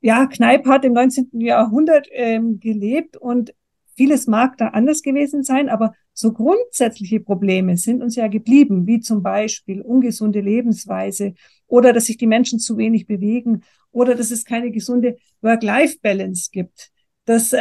ja, 0.00 0.26
Kneipp 0.26 0.66
hat 0.66 0.84
im 0.84 0.94
19. 0.94 1.40
Jahrhundert 1.40 2.08
ähm, 2.10 2.58
gelebt 2.58 3.16
und 3.16 3.54
vieles 3.94 4.26
mag 4.26 4.56
da 4.58 4.68
anders 4.68 5.02
gewesen 5.02 5.44
sein, 5.44 5.68
aber 5.68 5.94
so 6.12 6.32
grundsätzliche 6.32 7.20
Probleme 7.20 7.76
sind 7.76 8.02
uns 8.02 8.16
ja 8.16 8.26
geblieben, 8.26 8.86
wie 8.86 9.00
zum 9.00 9.22
Beispiel 9.22 9.80
ungesunde 9.80 10.40
Lebensweise 10.40 11.34
oder 11.66 11.92
dass 11.92 12.06
sich 12.06 12.16
die 12.16 12.26
Menschen 12.26 12.58
zu 12.58 12.76
wenig 12.76 13.06
bewegen 13.06 13.62
oder 13.92 14.14
dass 14.14 14.30
es 14.30 14.44
keine 14.44 14.70
gesunde 14.70 15.16
Work-Life-Balance 15.40 16.50
gibt. 16.52 16.91
Das 17.24 17.52
äh, 17.52 17.58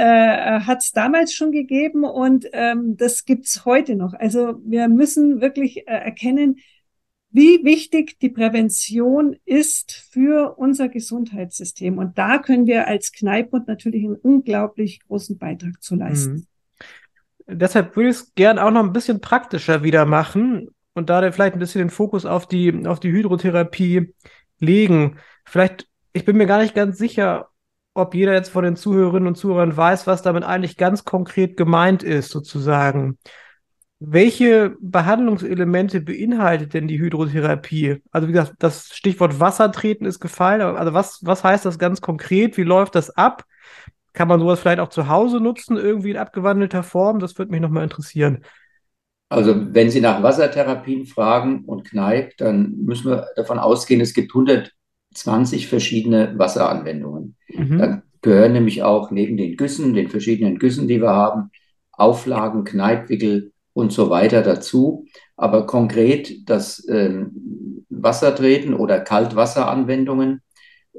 hat 0.61 0.79
es 0.79 0.91
damals 0.91 1.33
schon 1.33 1.51
gegeben 1.51 2.03
und 2.03 2.47
ähm, 2.51 2.97
das 2.97 3.25
gibt's 3.25 3.63
heute 3.63 3.95
noch. 3.95 4.13
Also 4.13 4.59
wir 4.65 4.87
müssen 4.87 5.39
wirklich 5.39 5.87
äh, 5.87 5.91
erkennen, 5.91 6.57
wie 7.29 7.63
wichtig 7.63 8.19
die 8.19 8.29
Prävention 8.29 9.37
ist 9.45 9.91
für 10.11 10.57
unser 10.57 10.89
Gesundheitssystem. 10.89 11.97
Und 11.97 12.17
da 12.17 12.39
können 12.39 12.65
wir 12.65 12.87
als 12.87 13.11
Kneipbund 13.11 13.67
natürlich 13.67 14.03
einen 14.03 14.15
unglaublich 14.15 14.99
großen 15.07 15.37
Beitrag 15.37 15.81
zu 15.81 15.95
leisten. 15.95 16.47
Mhm. 17.47 17.57
Deshalb 17.59 17.95
würde 17.95 18.09
ich 18.09 18.15
es 18.17 18.33
gern 18.33 18.59
auch 18.59 18.71
noch 18.71 18.83
ein 18.83 18.93
bisschen 18.93 19.21
praktischer 19.21 19.83
wieder 19.83 20.05
machen 20.05 20.69
und 20.93 21.09
da 21.09 21.31
vielleicht 21.31 21.53
ein 21.53 21.59
bisschen 21.59 21.79
den 21.79 21.89
Fokus 21.89 22.25
auf 22.25 22.47
die, 22.47 22.85
auf 22.85 22.99
die 22.99 23.11
Hydrotherapie 23.11 24.13
legen. 24.59 25.17
Vielleicht, 25.45 25.87
ich 26.13 26.25
bin 26.25 26.37
mir 26.37 26.47
gar 26.47 26.61
nicht 26.61 26.75
ganz 26.75 26.97
sicher, 26.97 27.50
ob 27.93 28.15
jeder 28.15 28.33
jetzt 28.33 28.49
von 28.49 28.63
den 28.63 28.75
Zuhörerinnen 28.75 29.27
und 29.27 29.35
Zuhörern 29.35 29.75
weiß, 29.75 30.07
was 30.07 30.21
damit 30.21 30.43
eigentlich 30.43 30.77
ganz 30.77 31.03
konkret 31.03 31.57
gemeint 31.57 32.03
ist, 32.03 32.29
sozusagen. 32.29 33.17
Welche 33.99 34.75
Behandlungselemente 34.79 36.01
beinhaltet 36.01 36.73
denn 36.73 36.87
die 36.87 36.99
Hydrotherapie? 36.99 38.01
Also 38.11 38.27
wie 38.27 38.31
gesagt, 38.31 38.55
das 38.59 38.95
Stichwort 38.95 39.39
Wassertreten 39.39 40.07
ist 40.07 40.19
gefallen. 40.19 40.61
Also 40.61 40.93
was, 40.93 41.19
was 41.23 41.43
heißt 41.43 41.65
das 41.65 41.77
ganz 41.77 42.01
konkret? 42.01 42.57
Wie 42.57 42.63
läuft 42.63 42.95
das 42.95 43.11
ab? 43.11 43.45
Kann 44.13 44.27
man 44.27 44.39
sowas 44.39 44.59
vielleicht 44.59 44.79
auch 44.79 44.89
zu 44.89 45.07
Hause 45.07 45.39
nutzen, 45.39 45.77
irgendwie 45.77 46.11
in 46.11 46.17
abgewandelter 46.17 46.83
Form? 46.83 47.19
Das 47.19 47.37
würde 47.37 47.51
mich 47.51 47.61
nochmal 47.61 47.83
interessieren. 47.83 48.43
Also 49.29 49.55
wenn 49.73 49.89
Sie 49.89 50.01
nach 50.01 50.21
Wassertherapien 50.23 51.05
fragen 51.05 51.63
und 51.65 51.87
Kneipp, 51.87 52.35
dann 52.37 52.75
müssen 52.77 53.11
wir 53.11 53.27
davon 53.35 53.59
ausgehen, 53.59 54.01
es 54.01 54.13
gibt 54.13 54.33
120 55.11 55.67
verschiedene 55.67 56.37
Wasseranwendungen. 56.37 57.35
Mhm. 57.49 57.77
Da 57.77 58.03
gehören 58.21 58.53
nämlich 58.53 58.83
auch 58.83 59.11
neben 59.11 59.37
den 59.37 59.57
Güssen, 59.57 59.93
den 59.93 60.09
verschiedenen 60.09 60.59
Güssen, 60.59 60.87
die 60.87 61.01
wir 61.01 61.09
haben, 61.09 61.51
Auflagen, 61.91 62.63
Kneippwickel 62.63 63.51
und 63.73 63.91
so 63.91 64.09
weiter 64.09 64.41
dazu. 64.41 65.05
Aber 65.35 65.65
konkret 65.65 66.49
das 66.49 66.85
ähm, 66.87 67.85
Wassertreten 67.89 68.73
oder 68.73 68.99
Kaltwasseranwendungen 68.99 70.41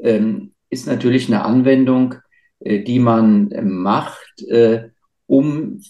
ähm, 0.03 0.53
ist 0.69 0.87
natürlich 0.87 1.29
eine 1.29 1.45
Anwendung, 1.45 2.17
äh, 2.61 2.81
die 2.81 2.99
man 2.99 3.51
äh, 3.51 3.63
macht, 3.63 4.43
äh, 4.49 4.91
um 5.27 5.81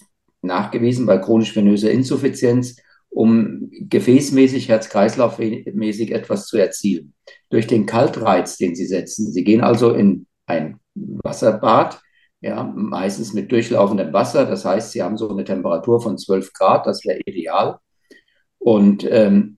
nachgewiesen 0.41 1.05
bei 1.05 1.17
chronisch-venöser 1.17 1.91
Insuffizienz, 1.91 2.77
um 3.13 3.69
gefäßmäßig, 3.71 4.69
herz-kreislauf-mäßig 4.69 6.11
etwas 6.11 6.47
zu 6.47 6.57
erzielen. 6.57 7.13
Durch 7.49 7.67
den 7.67 7.85
Kaltreiz, 7.85 8.57
den 8.57 8.75
Sie 8.75 8.87
setzen. 8.87 9.31
Sie 9.31 9.43
gehen 9.43 9.61
also 9.61 9.93
in 9.93 10.25
ein 10.45 10.79
Wasserbad, 10.95 12.01
ja, 12.41 12.63
meistens 12.63 13.33
mit 13.33 13.51
durchlaufendem 13.51 14.11
Wasser. 14.11 14.45
Das 14.45 14.65
heißt, 14.65 14.91
Sie 14.91 15.01
haben 15.01 15.17
so 15.17 15.29
eine 15.29 15.43
Temperatur 15.43 16.01
von 16.01 16.17
12 16.17 16.53
Grad, 16.53 16.87
das 16.87 17.05
wäre 17.05 17.19
ideal. 17.25 17.79
Und 18.57 19.07
ähm, 19.09 19.57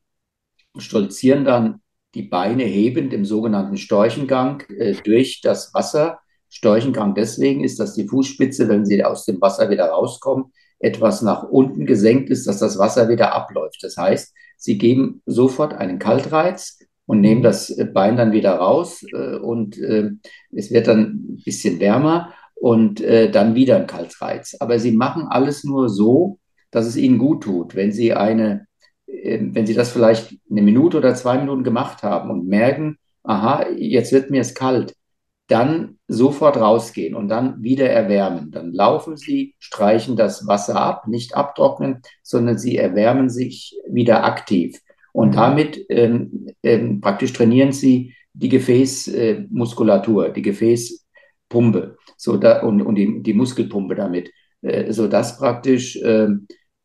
stolzieren 0.77 1.45
dann 1.45 1.81
die 2.13 2.23
Beine 2.23 2.63
hebend 2.63 3.13
im 3.13 3.25
sogenannten 3.25 3.77
Storchengang 3.77 4.63
äh, 4.77 4.95
durch 5.03 5.41
das 5.41 5.73
Wasser. 5.73 6.19
Storchengang 6.49 7.15
deswegen 7.15 7.63
ist, 7.63 7.79
dass 7.79 7.93
die 7.93 8.07
Fußspitze, 8.07 8.67
wenn 8.67 8.85
sie 8.85 9.03
aus 9.03 9.25
dem 9.25 9.39
Wasser 9.41 9.69
wieder 9.69 9.85
rauskommen, 9.87 10.51
etwas 10.85 11.21
nach 11.23 11.43
unten 11.43 11.85
gesenkt 11.85 12.29
ist, 12.29 12.47
dass 12.47 12.59
das 12.59 12.77
Wasser 12.77 13.09
wieder 13.09 13.33
abläuft. 13.33 13.79
Das 13.81 13.97
heißt, 13.97 14.33
sie 14.57 14.77
geben 14.77 15.21
sofort 15.25 15.73
einen 15.73 15.97
Kaltreiz 15.97 16.79
und 17.07 17.21
nehmen 17.21 17.41
das 17.41 17.75
Bein 17.93 18.17
dann 18.17 18.31
wieder 18.31 18.53
raus 18.53 19.03
äh, 19.13 19.37
und 19.37 19.77
äh, 19.79 20.11
es 20.51 20.71
wird 20.71 20.87
dann 20.87 21.01
ein 21.01 21.41
bisschen 21.43 21.79
wärmer 21.79 22.33
und 22.53 23.01
äh, 23.01 23.31
dann 23.31 23.55
wieder 23.55 23.77
ein 23.77 23.87
Kaltreiz. 23.87 24.55
Aber 24.59 24.79
sie 24.79 24.91
machen 24.91 25.23
alles 25.27 25.63
nur 25.63 25.89
so, 25.89 26.39
dass 26.69 26.85
es 26.85 26.97
ihnen 26.97 27.17
gut 27.17 27.43
tut. 27.43 27.75
Wenn 27.75 27.91
sie 27.91 28.13
eine, 28.13 28.67
wenn 29.07 29.65
sie 29.65 29.73
das 29.73 29.91
vielleicht 29.91 30.37
eine 30.49 30.61
Minute 30.61 30.97
oder 30.97 31.15
zwei 31.15 31.37
Minuten 31.37 31.63
gemacht 31.63 32.03
haben 32.03 32.29
und 32.29 32.47
merken, 32.47 32.97
aha, 33.23 33.67
jetzt 33.75 34.11
wird 34.11 34.29
mir 34.29 34.41
es 34.41 34.53
kalt, 34.53 34.93
dann 35.47 35.97
sofort 36.07 36.57
rausgehen 36.57 37.15
und 37.15 37.29
dann 37.29 37.61
wieder 37.61 37.89
erwärmen. 37.89 38.51
Dann 38.51 38.73
laufen 38.73 39.15
sie, 39.17 39.55
streichen 39.59 40.15
das 40.15 40.47
Wasser 40.47 40.75
ab, 40.75 41.07
nicht 41.07 41.35
abtrocknen, 41.35 42.01
sondern 42.23 42.57
sie 42.57 42.77
erwärmen 42.77 43.29
sich 43.29 43.77
wieder 43.87 44.23
aktiv. 44.23 44.79
Und 45.13 45.29
mhm. 45.29 45.33
damit 45.33 45.85
ähm, 45.89 46.47
ähm, 46.63 46.99
praktisch 46.99 47.33
trainieren 47.33 47.71
sie 47.71 48.15
die 48.33 48.49
Gefäßmuskulatur, 48.49 50.27
äh, 50.27 50.33
die 50.33 50.41
Gefäßpumpe 50.41 51.95
so 52.17 52.37
da, 52.37 52.61
und, 52.61 52.81
und 52.81 52.95
die, 52.95 53.21
die 53.21 53.33
Muskelpumpe 53.33 53.95
damit, 53.95 54.31
äh, 54.61 54.91
sodass 54.91 55.37
praktisch, 55.37 55.95
äh, 55.97 56.27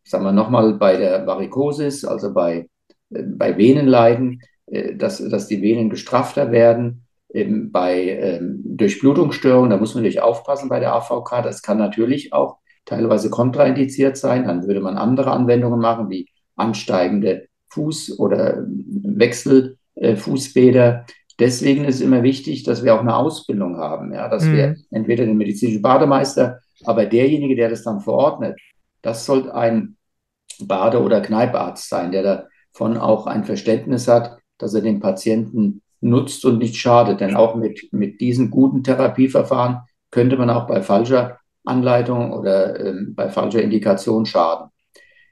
sagen 0.04 0.24
wir 0.24 0.32
nochmal, 0.32 0.74
bei 0.74 0.96
der 0.96 1.26
Varikosis, 1.26 2.04
also 2.04 2.32
bei, 2.32 2.68
äh, 3.10 3.22
bei 3.22 3.56
Venenleiden, 3.56 4.42
äh, 4.66 4.94
dass, 4.96 5.18
dass 5.28 5.48
die 5.48 5.62
Venen 5.62 5.90
gestrafter 5.90 6.52
werden. 6.52 7.06
Eben 7.32 7.70
bei 7.70 8.08
ähm, 8.08 8.60
Durchblutungsstörungen, 8.64 9.70
da 9.70 9.76
muss 9.76 9.94
man 9.94 10.02
natürlich 10.02 10.22
aufpassen 10.22 10.68
bei 10.68 10.80
der 10.80 10.92
AVK. 10.94 11.42
Das 11.42 11.62
kann 11.62 11.78
natürlich 11.78 12.32
auch 12.32 12.56
teilweise 12.84 13.30
kontraindiziert 13.30 14.16
sein. 14.16 14.42
Dann 14.44 14.66
würde 14.66 14.80
man 14.80 14.96
andere 14.96 15.30
Anwendungen 15.30 15.78
machen, 15.80 16.10
wie 16.10 16.28
ansteigende 16.56 17.46
Fuß- 17.72 18.18
oder 18.18 18.64
Wechselfußbäder. 18.66 21.06
Deswegen 21.38 21.84
ist 21.84 21.94
es 21.96 22.00
immer 22.02 22.22
wichtig, 22.22 22.62
dass 22.64 22.84
wir 22.84 22.94
auch 22.94 23.00
eine 23.00 23.16
Ausbildung 23.16 23.78
haben, 23.78 24.12
ja, 24.12 24.28
dass 24.28 24.44
mhm. 24.44 24.52
wir 24.52 24.76
entweder 24.90 25.24
den 25.24 25.38
medizinischen 25.38 25.80
Bademeister, 25.80 26.60
aber 26.84 27.06
derjenige, 27.06 27.56
der 27.56 27.70
das 27.70 27.82
dann 27.82 28.00
verordnet, 28.00 28.60
das 29.00 29.24
sollte 29.24 29.54
ein 29.54 29.96
Bade- 30.60 31.02
oder 31.02 31.22
Kneiparzt 31.22 31.88
sein, 31.88 32.12
der 32.12 32.48
davon 32.72 32.98
auch 32.98 33.26
ein 33.26 33.44
Verständnis 33.44 34.06
hat, 34.06 34.36
dass 34.58 34.74
er 34.74 34.82
den 34.82 35.00
Patienten 35.00 35.80
nutzt 36.00 36.44
und 36.44 36.58
nicht 36.58 36.76
schadet. 36.76 37.20
Denn 37.20 37.36
auch 37.36 37.54
mit, 37.54 37.92
mit 37.92 38.20
diesen 38.20 38.50
guten 38.50 38.82
Therapieverfahren 38.82 39.80
könnte 40.10 40.36
man 40.36 40.50
auch 40.50 40.66
bei 40.66 40.82
falscher 40.82 41.38
Anleitung 41.64 42.32
oder 42.32 42.78
äh, 42.80 42.94
bei 43.08 43.28
falscher 43.28 43.62
Indikation 43.62 44.26
schaden. 44.26 44.70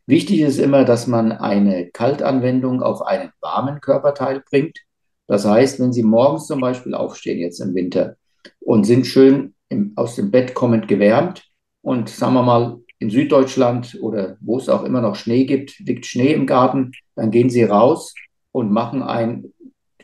Wichtig 0.06 0.40
ist 0.40 0.58
immer, 0.58 0.84
dass 0.84 1.06
man 1.06 1.32
eine 1.32 1.90
Kaltanwendung 1.90 2.82
auf 2.82 3.02
einen 3.02 3.30
warmen 3.40 3.80
Körperteil 3.80 4.42
bringt. 4.48 4.78
Das 5.26 5.44
heißt, 5.44 5.80
wenn 5.80 5.92
Sie 5.92 6.02
morgens 6.02 6.46
zum 6.46 6.60
Beispiel 6.60 6.94
aufstehen, 6.94 7.38
jetzt 7.38 7.60
im 7.60 7.74
Winter, 7.74 8.16
und 8.60 8.84
sind 8.84 9.06
schön 9.06 9.54
im, 9.68 9.92
aus 9.96 10.16
dem 10.16 10.30
Bett 10.30 10.54
kommend 10.54 10.88
gewärmt 10.88 11.44
und 11.82 12.08
sagen 12.08 12.34
wir 12.34 12.42
mal 12.42 12.78
in 12.98 13.10
Süddeutschland 13.10 13.98
oder 14.00 14.36
wo 14.40 14.58
es 14.58 14.68
auch 14.68 14.84
immer 14.84 15.00
noch 15.00 15.14
Schnee 15.14 15.44
gibt, 15.44 15.78
liegt 15.80 16.06
Schnee 16.06 16.32
im 16.32 16.46
Garten, 16.46 16.92
dann 17.14 17.30
gehen 17.30 17.50
Sie 17.50 17.62
raus 17.62 18.14
und 18.52 18.72
machen 18.72 19.02
ein 19.02 19.52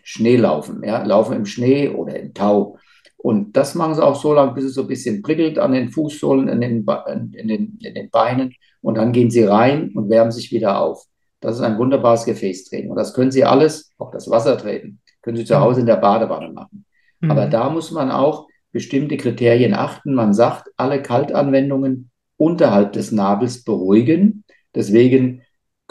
Schneelaufen, 0.05 0.83
ja, 0.85 1.03
laufen 1.03 1.35
im 1.35 1.47
Schnee 1.47 1.89
oder 1.89 2.19
im 2.19 2.35
Tau. 2.35 2.79
Und 3.17 3.57
das 3.57 3.75
machen 3.75 3.95
sie 3.95 4.05
auch 4.05 4.21
so 4.21 4.35
lange, 4.35 4.53
bis 4.53 4.65
es 4.65 4.75
so 4.75 4.83
ein 4.83 4.87
bisschen 4.87 5.23
prickelt 5.23 5.59
an 5.59 5.73
den 5.73 5.89
Fußsohlen, 5.89 6.47
in 6.49 6.61
den, 6.61 6.87
in 7.33 7.49
den, 7.49 7.79
in 7.81 7.95
den 7.95 8.11
Beinen. 8.11 8.55
Und 8.83 8.97
dann 8.97 9.13
gehen 9.13 9.31
sie 9.31 9.45
rein 9.45 9.93
und 9.95 10.11
wärmen 10.11 10.31
sich 10.31 10.53
wieder 10.53 10.79
auf. 10.79 11.07
Das 11.41 11.57
ist 11.57 11.63
ein 11.63 11.79
wunderbares 11.79 12.27
Gefäßtraining. 12.27 12.91
Und 12.91 12.97
das 12.97 13.13
können 13.15 13.31
Sie 13.31 13.45
alles, 13.45 13.93
auch 13.99 14.11
das 14.11 14.31
Wassertreten, 14.31 15.01
können 15.23 15.37
Sie 15.37 15.45
zu 15.45 15.61
Hause 15.61 15.81
in 15.81 15.87
der 15.87 15.97
Badewanne 15.97 16.51
machen. 16.53 16.85
Mhm. 17.21 17.31
Aber 17.31 17.47
da 17.47 17.71
muss 17.71 17.91
man 17.91 18.11
auch 18.11 18.47
bestimmte 18.73 19.17
Kriterien 19.17 19.73
achten. 19.73 20.15
Man 20.15 20.35
sagt, 20.35 20.71
alle 20.77 21.01
Kaltanwendungen 21.01 22.11
unterhalb 22.37 22.93
des 22.93 23.13
Nabels 23.13 23.63
beruhigen. 23.63 24.45
Deswegen 24.75 25.43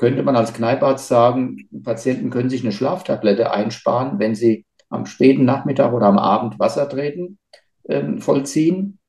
könnte 0.04 0.24
man 0.24 0.36
als 0.36 0.52
Kneiparzt 0.52 1.08
sagen, 1.08 1.70
Patienten 1.82 2.30
können 2.30 2.50
sich 2.50 2.62
eine 2.62 2.74
Schlaftablette 2.74 3.54
einsparen, 3.54 4.20
wenn 4.20 4.36
sie 4.36 4.66
am 4.90 5.06
späten 5.06 5.46
Nachmittag 5.46 5.94
oder 5.94 6.08
am 6.08 6.18
Abend 6.18 6.60
Wassertreten 6.60 7.40
äh, 7.84 8.18
vollziehen 8.20 9.00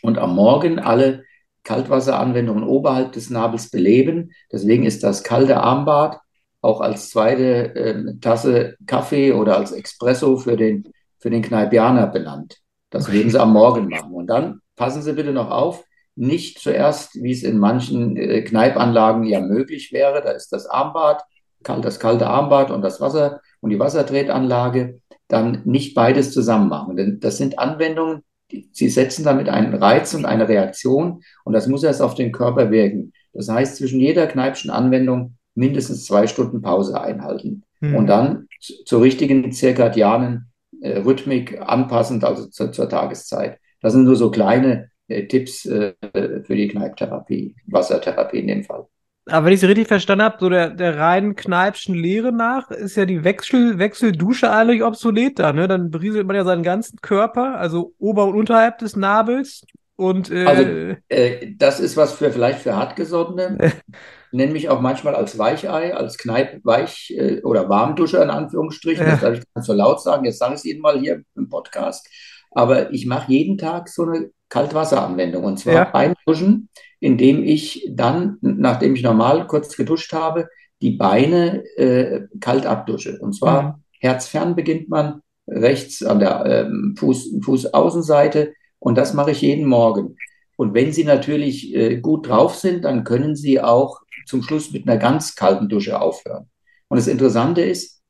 und 0.00 0.16
am 0.16 0.34
Morgen 0.34 0.78
alle 0.78 1.24
Kaltwasseranwendungen 1.64 2.64
oberhalb 2.64 3.12
des 3.12 3.28
Nabels 3.28 3.70
beleben. 3.70 4.30
Deswegen 4.50 4.84
ist 4.84 5.02
das 5.02 5.22
kalte 5.22 5.58
Armbad 5.58 6.18
auch 6.62 6.80
als 6.80 7.10
zweite 7.10 7.74
äh, 7.74 8.18
Tasse 8.22 8.78
Kaffee 8.86 9.32
oder 9.32 9.58
als 9.58 9.70
Espresso 9.70 10.38
für 10.38 10.56
den, 10.56 10.84
für 11.18 11.28
den 11.28 11.42
Kneipianer 11.42 12.06
benannt. 12.06 12.56
Das 12.88 13.12
werden 13.12 13.30
Sie 13.30 13.38
am 13.38 13.52
Morgen 13.52 13.88
machen. 13.88 14.14
Und 14.14 14.28
dann 14.28 14.62
passen 14.76 15.02
Sie 15.02 15.12
bitte 15.12 15.34
noch 15.34 15.50
auf, 15.50 15.84
nicht 16.14 16.58
zuerst, 16.58 17.22
wie 17.22 17.32
es 17.32 17.42
in 17.42 17.58
manchen 17.58 18.16
äh, 18.16 18.42
Kneipanlagen 18.42 19.24
ja 19.24 19.40
möglich 19.40 19.92
wäre, 19.92 20.22
da 20.22 20.30
ist 20.30 20.52
das 20.52 20.66
Armbad, 20.66 21.22
das 21.62 22.00
kalte 22.00 22.26
Armbad 22.26 22.70
und 22.70 22.82
das 22.82 23.00
Wasser 23.00 23.40
und 23.60 23.70
die 23.70 23.78
Wassertretanlage, 23.78 25.00
dann 25.28 25.62
nicht 25.64 25.94
beides 25.94 26.32
zusammen 26.32 26.68
machen. 26.68 26.96
Denn 26.96 27.20
das 27.20 27.38
sind 27.38 27.58
Anwendungen, 27.58 28.22
die, 28.50 28.68
sie 28.72 28.88
setzen 28.88 29.24
damit 29.24 29.48
einen 29.48 29.74
Reiz 29.74 30.12
und 30.12 30.26
eine 30.26 30.48
Reaktion 30.48 31.22
und 31.44 31.52
das 31.54 31.68
muss 31.68 31.84
erst 31.84 32.02
auf 32.02 32.14
den 32.14 32.32
Körper 32.32 32.70
wirken. 32.70 33.12
Das 33.32 33.48
heißt, 33.48 33.76
zwischen 33.76 34.00
jeder 34.00 34.26
Kneipschen 34.26 34.70
Anwendung 34.70 35.36
mindestens 35.54 36.04
zwei 36.04 36.26
Stunden 36.26 36.60
Pause 36.60 37.00
einhalten 37.00 37.62
mhm. 37.80 37.96
und 37.96 38.06
dann 38.06 38.48
zur 38.84 39.02
richtigen 39.02 39.52
zirkadianen 39.52 40.50
äh, 40.80 40.98
Rhythmik 40.98 41.60
anpassend, 41.60 42.24
also 42.24 42.46
zu, 42.46 42.70
zur 42.70 42.88
Tageszeit. 42.88 43.58
Das 43.80 43.92
sind 43.92 44.04
nur 44.04 44.16
so 44.16 44.30
kleine 44.30 44.90
Tipps 45.08 45.66
äh, 45.66 45.94
für 46.02 46.56
die 46.56 46.68
Kneiptherapie, 46.68 47.54
Wassertherapie 47.66 48.38
in 48.38 48.48
dem 48.48 48.64
Fall. 48.64 48.86
Aber 49.26 49.46
wenn 49.46 49.52
ich 49.52 49.62
es 49.62 49.68
richtig 49.68 49.86
verstanden 49.86 50.24
habe, 50.24 50.36
so 50.40 50.48
der, 50.48 50.70
der 50.70 50.98
reinen 50.98 51.36
Kneipschen 51.36 51.94
Lehre 51.94 52.32
nach 52.32 52.70
ist 52.72 52.96
ja 52.96 53.04
die 53.04 53.22
Wechsel, 53.22 53.78
Wechseldusche 53.78 54.50
eigentlich 54.50 54.82
obsolet 54.82 55.38
da, 55.38 55.52
ne? 55.52 55.68
Dann 55.68 55.90
berieselt 55.90 56.26
man 56.26 56.34
ja 56.34 56.44
seinen 56.44 56.64
ganzen 56.64 57.00
Körper, 57.00 57.56
also 57.56 57.94
ober- 57.98 58.26
und 58.26 58.34
unterhalb 58.34 58.78
des 58.78 58.96
Nabels. 58.96 59.64
Und, 59.94 60.32
äh, 60.32 60.44
also, 60.44 60.62
äh, 61.08 61.54
das 61.56 61.78
ist 61.78 61.96
was 61.96 62.12
für 62.14 62.32
vielleicht 62.32 62.60
für 62.60 62.74
Hartgesottene. 62.74 63.72
Nenne 64.32 64.52
mich 64.52 64.68
auch 64.70 64.80
manchmal 64.80 65.14
als 65.14 65.38
Weichei, 65.38 65.94
als 65.94 66.18
Kneipp-Weich- 66.18 67.14
äh, 67.16 67.42
oder 67.42 67.68
Warmduscher 67.68 68.22
in 68.24 68.30
Anführungsstrichen. 68.30 69.06
Ja. 69.06 69.12
Das 69.12 69.20
darf 69.20 69.38
ich 69.38 69.44
ganz 69.54 69.66
so 69.66 69.72
laut 69.72 70.02
sagen. 70.02 70.24
Jetzt 70.24 70.38
sage 70.38 70.54
ich 70.54 70.60
es 70.60 70.64
Ihnen 70.64 70.80
mal 70.80 70.98
hier 70.98 71.22
im 71.36 71.48
Podcast. 71.48 72.08
Aber 72.50 72.92
ich 72.92 73.06
mache 73.06 73.30
jeden 73.30 73.56
Tag 73.56 73.88
so 73.88 74.02
eine 74.02 74.30
Kaltwasseranwendung. 74.52 75.44
Und 75.44 75.58
zwar 75.58 75.74
ja. 75.74 75.84
beim 75.84 76.14
Duschen, 76.26 76.68
indem 77.00 77.42
ich 77.42 77.88
dann, 77.90 78.36
nachdem 78.42 78.94
ich 78.94 79.02
normal 79.02 79.46
kurz 79.46 79.74
geduscht 79.76 80.12
habe, 80.12 80.48
die 80.82 80.90
Beine 80.90 81.64
äh, 81.76 82.26
kalt 82.38 82.66
abdusche. 82.66 83.18
Und 83.18 83.32
zwar 83.32 83.62
mhm. 83.62 83.74
herzfern 84.00 84.54
beginnt 84.54 84.90
man 84.90 85.22
rechts 85.48 86.02
an 86.02 86.20
der 86.20 86.44
ähm, 86.44 86.94
Fuß, 86.98 87.36
Fußaußenseite. 87.42 88.52
Und 88.78 88.98
das 88.98 89.14
mache 89.14 89.30
ich 89.30 89.40
jeden 89.40 89.66
Morgen. 89.66 90.16
Und 90.56 90.74
wenn 90.74 90.92
Sie 90.92 91.04
natürlich 91.04 91.74
äh, 91.74 91.96
gut 91.96 92.28
drauf 92.28 92.54
sind, 92.54 92.84
dann 92.84 93.04
können 93.04 93.34
Sie 93.36 93.60
auch 93.60 94.00
zum 94.26 94.42
Schluss 94.42 94.70
mit 94.70 94.86
einer 94.86 94.98
ganz 94.98 95.34
kalten 95.34 95.68
Dusche 95.68 95.98
aufhören. 95.98 96.50
Und 96.88 96.98
das 96.98 97.08
Interessante 97.08 97.62
ist, 97.62 98.02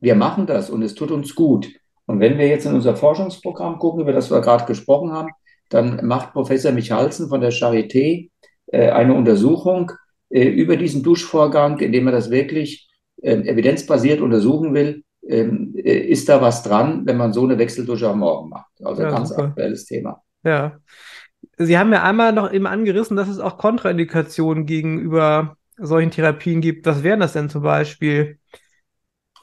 wir 0.00 0.16
machen 0.16 0.46
das 0.46 0.70
und 0.70 0.82
es 0.82 0.94
tut 0.94 1.12
uns 1.12 1.36
gut. 1.36 1.68
Und 2.06 2.18
wenn 2.18 2.36
wir 2.36 2.48
jetzt 2.48 2.66
in 2.66 2.74
unser 2.74 2.96
Forschungsprogramm 2.96 3.78
gucken, 3.78 4.00
über 4.00 4.12
das 4.12 4.30
wir 4.30 4.40
gerade 4.40 4.66
gesprochen 4.66 5.12
haben, 5.12 5.30
dann 5.70 6.06
macht 6.06 6.32
Professor 6.32 6.72
Michalsen 6.72 7.28
von 7.28 7.40
der 7.40 7.52
Charité 7.52 8.30
äh, 8.66 8.90
eine 8.90 9.14
Untersuchung 9.14 9.92
äh, 10.30 10.48
über 10.48 10.76
diesen 10.76 11.02
Duschvorgang, 11.02 11.78
indem 11.78 12.06
er 12.06 12.12
das 12.12 12.30
wirklich 12.30 12.88
äh, 13.22 13.36
evidenzbasiert 13.36 14.20
untersuchen 14.20 14.74
will. 14.74 15.04
Ähm, 15.26 15.74
äh, 15.76 15.98
ist 15.98 16.28
da 16.28 16.42
was 16.42 16.62
dran, 16.62 17.06
wenn 17.06 17.16
man 17.16 17.32
so 17.32 17.44
eine 17.44 17.58
Wechseldusche 17.58 18.08
am 18.08 18.18
Morgen 18.18 18.50
macht? 18.50 18.70
Also 18.84 19.02
ja, 19.02 19.10
ganz 19.10 19.30
super. 19.30 19.44
aktuelles 19.44 19.84
Thema. 19.86 20.22
Ja. 20.44 20.78
Sie 21.56 21.78
haben 21.78 21.92
ja 21.92 22.02
einmal 22.02 22.32
noch 22.32 22.52
eben 22.52 22.66
angerissen, 22.66 23.16
dass 23.16 23.28
es 23.28 23.38
auch 23.38 23.58
Kontraindikationen 23.58 24.66
gegenüber 24.66 25.56
solchen 25.76 26.10
Therapien 26.10 26.60
gibt. 26.60 26.86
Was 26.86 27.02
wären 27.02 27.20
das 27.20 27.32
denn 27.32 27.48
zum 27.48 27.62
Beispiel? 27.62 28.38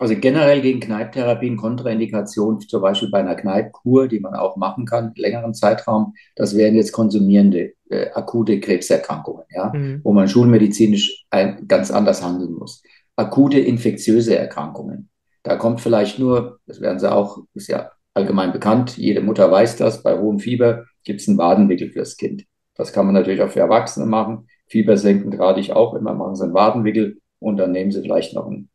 Also 0.02 0.16
generell 0.16 0.62
gegen 0.62 0.80
Kneiptherapien 0.80 1.58
Kontraindikation, 1.58 2.60
zum 2.60 2.82
Beispiel 2.82 3.12
bei 3.12 3.20
einer 3.20 3.36
Kneipkur, 3.36 4.08
die 4.08 4.20
man 4.20 4.34
auch 4.34 4.58
machen 4.58 4.86
kann, 4.86 5.14
längeren 5.16 5.54
Zeitraum, 5.54 6.16
das 6.36 6.58
wären 6.58 6.74
jetzt 6.74 6.92
konsumierende 6.92 7.74
äh, 7.88 8.10
akute 8.16 8.60
Krebserkrankungen, 8.60 9.44
ja, 9.52 9.72
mhm. 9.72 10.02
wo 10.04 10.12
man 10.12 10.28
schulmedizinisch 10.28 11.26
ein, 11.30 11.68
ganz 11.68 11.92
anders 11.92 12.24
handeln 12.24 12.54
muss. 12.54 12.82
Akute 13.16 13.60
infektiöse 13.60 14.36
Erkrankungen. 14.36 15.12
Da 15.44 15.56
kommt 15.56 15.82
vielleicht 15.82 16.18
nur, 16.18 16.58
das 16.66 16.82
werden 16.82 16.98
Sie 16.98 17.12
auch, 17.12 17.38
ist 17.54 17.68
ja 17.68 17.92
allgemein 18.16 18.54
bekannt, 18.54 18.98
jede 18.98 19.22
Mutter 19.22 19.52
weiß 19.52 19.76
das, 19.76 20.02
bei 20.02 20.18
hohem 20.18 20.40
Fieber 20.40 20.86
gibt 21.04 21.22
es 21.22 21.28
einen 21.28 21.38
Wadenwickel 21.38 21.92
fürs 21.92 22.18
Kind. 22.18 22.46
Das 22.74 22.92
kann 22.92 23.06
man 23.06 23.14
natürlich 23.14 23.44
auch 23.44 23.52
für 23.52 23.60
Erwachsene 23.60 24.08
machen. 24.08 24.48
Fieber 24.66 24.98
senken 24.98 25.32
rate 25.40 25.60
ich 25.60 25.74
auch 25.74 25.94
immer, 25.94 26.16
machen 26.16 26.36
Sie 26.36 26.44
einen 26.44 26.56
Wadenwickel 26.56 27.20
und 27.38 27.58
dann 27.58 27.72
nehmen 27.72 27.92
Sie 27.92 28.02
vielleicht 28.02 28.34
noch 28.34 28.48
ein 28.48 28.71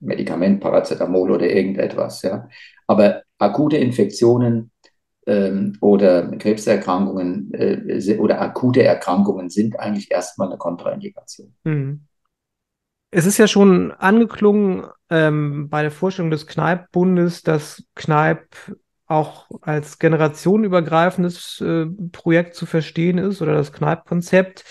Medikament, 0.00 0.60
Paracetamol 0.60 1.30
oder 1.30 1.48
irgendetwas. 1.48 2.22
Ja. 2.22 2.48
Aber 2.86 3.22
akute 3.38 3.76
Infektionen 3.76 4.70
ähm, 5.26 5.76
oder 5.80 6.28
Krebserkrankungen 6.36 7.52
äh, 7.54 8.16
oder 8.18 8.40
akute 8.40 8.82
Erkrankungen 8.82 9.50
sind 9.50 9.78
eigentlich 9.78 10.10
erstmal 10.10 10.48
eine 10.48 10.58
Kontraindikation. 10.58 11.54
Mhm. 11.64 12.06
Es 13.12 13.26
ist 13.26 13.38
ja 13.38 13.48
schon 13.48 13.90
angeklungen 13.92 14.84
ähm, 15.10 15.68
bei 15.68 15.82
der 15.82 15.90
Vorstellung 15.90 16.30
des 16.30 16.46
Kneipp-Bundes, 16.46 17.42
dass 17.42 17.82
Kneipp 17.96 18.46
auch 19.06 19.48
als 19.62 19.98
generationenübergreifendes 19.98 21.60
äh, 21.60 21.86
Projekt 22.12 22.54
zu 22.54 22.66
verstehen 22.66 23.18
ist 23.18 23.42
oder 23.42 23.54
das 23.54 23.72
Kneipp-Konzept. 23.72 24.64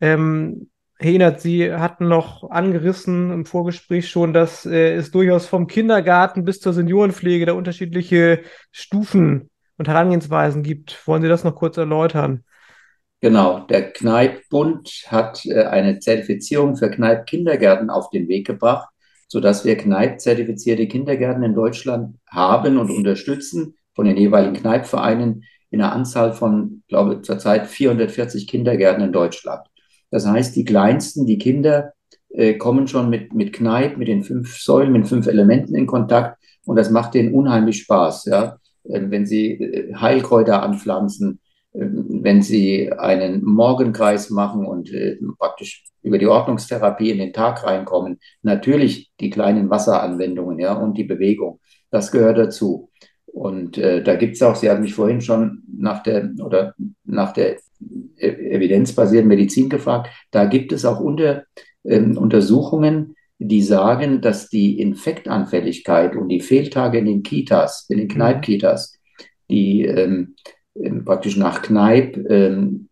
Ähm, 0.00 0.68
Henert, 0.98 1.40
Sie 1.40 1.72
hatten 1.72 2.08
noch 2.08 2.50
angerissen 2.50 3.30
im 3.30 3.44
Vorgespräch 3.44 4.08
schon, 4.08 4.32
dass 4.32 4.64
äh, 4.64 4.94
es 4.94 5.10
durchaus 5.10 5.46
vom 5.46 5.66
Kindergarten 5.66 6.44
bis 6.44 6.60
zur 6.60 6.72
Seniorenpflege 6.72 7.46
da 7.46 7.52
unterschiedliche 7.52 8.42
Stufen 8.72 9.50
und 9.76 9.88
Herangehensweisen 9.88 10.62
gibt. 10.62 11.06
Wollen 11.06 11.22
Sie 11.22 11.28
das 11.28 11.44
noch 11.44 11.54
kurz 11.54 11.76
erläutern? 11.76 12.44
Genau, 13.20 13.60
der 13.60 13.92
Kneipp-Bund 13.92 15.06
hat 15.08 15.44
äh, 15.46 15.64
eine 15.64 15.98
Zertifizierung 15.98 16.76
für 16.76 16.90
Kneipp-Kindergärten 16.90 17.90
auf 17.90 18.08
den 18.10 18.28
Weg 18.28 18.46
gebracht, 18.46 18.88
sodass 19.28 19.64
wir 19.64 19.76
Kneipp-zertifizierte 19.76 20.86
Kindergärten 20.86 21.42
in 21.42 21.54
Deutschland 21.54 22.16
haben 22.30 22.78
und 22.78 22.90
unterstützen 22.90 23.74
von 23.94 24.06
den 24.06 24.16
jeweiligen 24.16 24.54
Kneipp-Vereinen 24.54 25.44
in 25.70 25.82
einer 25.82 25.92
Anzahl 25.92 26.32
von, 26.32 26.82
glaube 26.88 27.14
ich, 27.14 27.22
zurzeit 27.22 27.66
440 27.66 28.46
Kindergärten 28.46 29.02
in 29.02 29.12
Deutschland. 29.12 29.66
Das 30.10 30.26
heißt, 30.26 30.54
die 30.56 30.64
Kleinsten, 30.64 31.26
die 31.26 31.38
Kinder, 31.38 31.92
äh, 32.30 32.54
kommen 32.54 32.86
schon 32.86 33.08
mit, 33.10 33.34
mit 33.34 33.52
Kneipp, 33.52 33.96
mit 33.96 34.08
den 34.08 34.22
fünf 34.22 34.58
Säulen, 34.58 34.92
mit 34.92 35.08
fünf 35.08 35.26
Elementen 35.26 35.74
in 35.74 35.86
Kontakt 35.86 36.38
und 36.64 36.76
das 36.76 36.90
macht 36.90 37.14
denen 37.14 37.34
unheimlich 37.34 37.82
Spaß. 37.82 38.26
Ja? 38.26 38.58
Äh, 38.84 39.02
wenn 39.08 39.26
sie 39.26 39.52
äh, 39.52 39.94
Heilkräuter 39.94 40.62
anpflanzen, 40.62 41.40
äh, 41.72 41.86
wenn 41.88 42.42
sie 42.42 42.92
einen 42.92 43.44
Morgenkreis 43.44 44.30
machen 44.30 44.66
und 44.66 44.92
äh, 44.92 45.18
praktisch 45.38 45.84
über 46.02 46.18
die 46.18 46.26
Ordnungstherapie 46.26 47.10
in 47.10 47.18
den 47.18 47.32
Tag 47.32 47.64
reinkommen, 47.64 48.18
natürlich 48.42 49.10
die 49.18 49.30
kleinen 49.30 49.70
Wasseranwendungen 49.70 50.58
ja, 50.58 50.74
und 50.74 50.96
die 50.98 51.04
Bewegung, 51.04 51.60
das 51.90 52.12
gehört 52.12 52.38
dazu. 52.38 52.90
Und 53.26 53.76
äh, 53.76 54.02
da 54.02 54.14
gibt 54.14 54.36
es 54.36 54.42
auch, 54.42 54.56
Sie 54.56 54.70
haben 54.70 54.82
mich 54.82 54.94
vorhin 54.94 55.20
schon 55.20 55.62
nach 55.78 56.02
der 56.02 56.30
oder 56.42 56.74
nach 57.04 57.32
der 57.32 57.56
evidenzbasierten 58.16 59.28
Medizin 59.28 59.68
gefragt, 59.68 60.10
da 60.30 60.46
gibt 60.46 60.72
es 60.72 60.84
auch 60.84 61.00
unter, 61.00 61.44
ähm, 61.84 62.16
Untersuchungen, 62.16 63.14
die 63.38 63.62
sagen, 63.62 64.20
dass 64.20 64.48
die 64.48 64.80
Infektanfälligkeit 64.80 66.16
und 66.16 66.28
die 66.28 66.40
Fehltage 66.40 66.98
in 66.98 67.06
den 67.06 67.22
Kitas, 67.22 67.86
in 67.88 67.98
den 67.98 68.06
mhm. 68.08 68.12
Kneipp-Kitas, 68.12 68.98
die 69.50 69.84
ähm, 69.84 70.36
ähm, 70.74 71.04
praktisch 71.04 71.36
nach 71.36 71.62
Kneipp 71.62 72.16
ähm, 72.28 72.88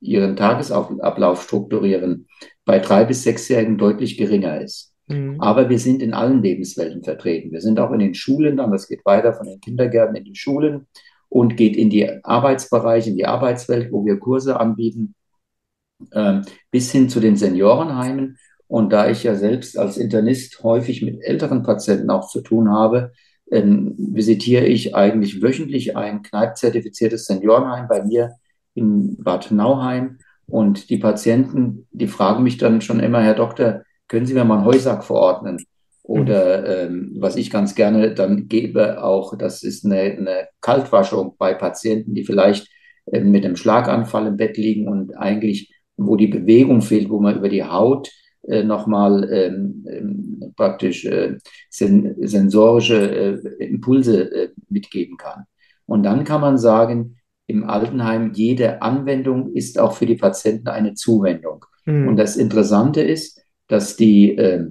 ihren 0.00 0.36
Tagesablauf 0.36 1.42
strukturieren, 1.42 2.26
bei 2.64 2.78
drei 2.78 3.04
bis 3.04 3.22
sechsjährigen 3.22 3.78
deutlich 3.78 4.16
geringer 4.16 4.60
ist. 4.60 4.94
Mhm. 5.08 5.40
Aber 5.40 5.68
wir 5.68 5.78
sind 5.78 6.02
in 6.02 6.14
allen 6.14 6.42
Lebenswelten 6.42 7.04
vertreten. 7.04 7.52
Wir 7.52 7.60
sind 7.60 7.78
auch 7.78 7.92
in 7.92 8.00
den 8.00 8.14
Schulen, 8.14 8.56
dann 8.56 8.72
das 8.72 8.88
geht 8.88 9.04
weiter 9.04 9.32
von 9.34 9.46
den 9.46 9.60
Kindergärten 9.60 10.16
in 10.16 10.24
die 10.24 10.36
Schulen 10.36 10.86
und 11.32 11.56
geht 11.56 11.76
in 11.76 11.88
die 11.88 12.22
Arbeitsbereiche, 12.24 13.08
in 13.08 13.16
die 13.16 13.26
Arbeitswelt, 13.26 13.90
wo 13.90 14.04
wir 14.04 14.18
Kurse 14.18 14.60
anbieten, 14.60 15.14
äh, 16.10 16.42
bis 16.70 16.92
hin 16.92 17.08
zu 17.08 17.20
den 17.20 17.36
Seniorenheimen. 17.36 18.36
Und 18.66 18.92
da 18.92 19.08
ich 19.08 19.24
ja 19.24 19.34
selbst 19.34 19.78
als 19.78 19.96
Internist 19.96 20.62
häufig 20.62 21.00
mit 21.00 21.22
älteren 21.22 21.62
Patienten 21.62 22.10
auch 22.10 22.28
zu 22.28 22.42
tun 22.42 22.70
habe, 22.70 23.12
ähm, 23.50 23.94
visitiere 23.96 24.66
ich 24.66 24.94
eigentlich 24.94 25.42
wöchentlich 25.42 25.96
ein 25.96 26.22
Kneip-zertifiziertes 26.22 27.24
Seniorenheim 27.24 27.88
bei 27.88 28.02
mir 28.04 28.32
in 28.74 29.16
Bad 29.22 29.50
Nauheim. 29.50 30.18
Und 30.46 30.90
die 30.90 30.98
Patienten, 30.98 31.86
die 31.92 32.08
fragen 32.08 32.42
mich 32.42 32.58
dann 32.58 32.82
schon 32.82 33.00
immer, 33.00 33.22
Herr 33.22 33.34
Doktor, 33.34 33.82
können 34.06 34.26
Sie 34.26 34.34
mir 34.34 34.44
mal 34.44 34.58
einen 34.58 34.66
Heusack 34.66 35.02
verordnen? 35.02 35.64
Oder 36.02 36.84
ähm, 36.84 37.14
was 37.18 37.36
ich 37.36 37.50
ganz 37.50 37.74
gerne 37.74 38.12
dann 38.12 38.48
gebe, 38.48 39.02
auch 39.02 39.36
das 39.36 39.62
ist 39.62 39.84
eine, 39.84 40.00
eine 40.00 40.48
Kaltwaschung 40.60 41.36
bei 41.38 41.54
Patienten, 41.54 42.14
die 42.14 42.24
vielleicht 42.24 42.68
äh, 43.06 43.20
mit 43.20 43.44
einem 43.44 43.56
Schlaganfall 43.56 44.26
im 44.26 44.36
Bett 44.36 44.56
liegen 44.56 44.88
und 44.88 45.16
eigentlich, 45.16 45.72
wo 45.96 46.16
die 46.16 46.26
Bewegung 46.26 46.82
fehlt, 46.82 47.08
wo 47.08 47.20
man 47.20 47.36
über 47.36 47.48
die 47.48 47.64
Haut 47.64 48.10
äh, 48.48 48.64
nochmal 48.64 49.28
ähm, 49.30 49.86
ähm, 49.88 50.52
praktisch 50.56 51.04
äh, 51.04 51.38
sen 51.70 52.16
sensorische 52.26 53.40
äh, 53.58 53.64
Impulse 53.64 54.32
äh, 54.32 54.48
mitgeben 54.68 55.16
kann. 55.16 55.44
Und 55.86 56.02
dann 56.02 56.24
kann 56.24 56.40
man 56.40 56.58
sagen, 56.58 57.18
im 57.46 57.68
Altenheim, 57.68 58.32
jede 58.34 58.82
Anwendung 58.82 59.52
ist 59.52 59.78
auch 59.78 59.92
für 59.92 60.06
die 60.06 60.16
Patienten 60.16 60.68
eine 60.68 60.94
Zuwendung. 60.94 61.64
Mhm. 61.84 62.08
Und 62.08 62.16
das 62.16 62.36
Interessante 62.36 63.02
ist, 63.02 63.40
dass 63.68 63.96
die, 63.96 64.36
äh, 64.36 64.66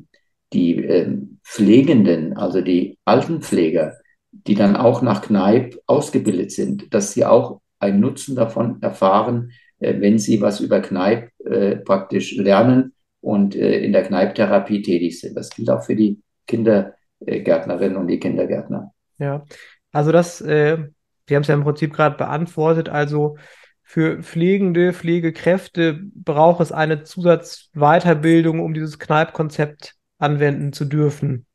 die 0.54 0.84
äh, 0.84 1.18
Pflegenden, 1.44 2.38
also 2.38 2.62
die 2.62 2.98
Altenpfleger, 3.06 3.98
die 4.32 4.56
dann 4.56 4.76
auch 4.76 5.02
nach 5.02 5.22
Kneipp 5.22 5.80
ausgebildet 5.86 6.52
sind, 6.52 6.94
dass 6.94 7.14
sie 7.14 7.26
auch 7.26 7.62
einen 7.80 8.00
Nutzen 8.00 8.36
davon 8.36 8.82
erfahren, 8.82 9.52
äh, 9.80 10.00
wenn 10.00 10.20
sie 10.20 10.42
was 10.42 10.60
über 10.60 10.82
Kneipp 10.82 11.30
äh, 11.46 11.78
praktisch 11.78 12.36
lernen 12.36 12.94
und 13.22 13.54
in 13.54 13.94
der 13.94 14.02
Kneipptherapie 14.02 14.82
tätig 14.82 15.20
sind. 15.20 15.38
Das 15.38 15.52
gilt 15.52 15.70
auch 15.70 15.84
für 15.84 15.96
die 15.96 16.20
Kindergärtnerinnen 16.48 17.96
und 17.96 18.08
die 18.08 18.20
Kindergärtner. 18.20 18.94
Ja, 19.20 19.46
also 19.92 20.12
das, 20.12 20.40
Sie 20.40 21.36
haben 21.36 21.44
es 21.44 21.48
ja 21.48 21.54
im 21.54 21.64
Prinzip 21.64 21.94
gerade 21.94 22.18
beantwortet. 22.18 22.90
Also 22.90 23.38
für 23.84 24.24
Pflegende, 24.24 24.92
Pflegekräfte 24.92 26.00
braucht 26.16 26.62
es 26.62 26.72
eine 26.72 27.04
Zusatzweiterbildung, 27.04 28.60
um 28.60 28.74
dieses 28.74 28.98
Kneippkonzept 28.98 29.94
anwenden 30.22 30.74
zu 30.74 30.86
dürfen. 30.86 31.46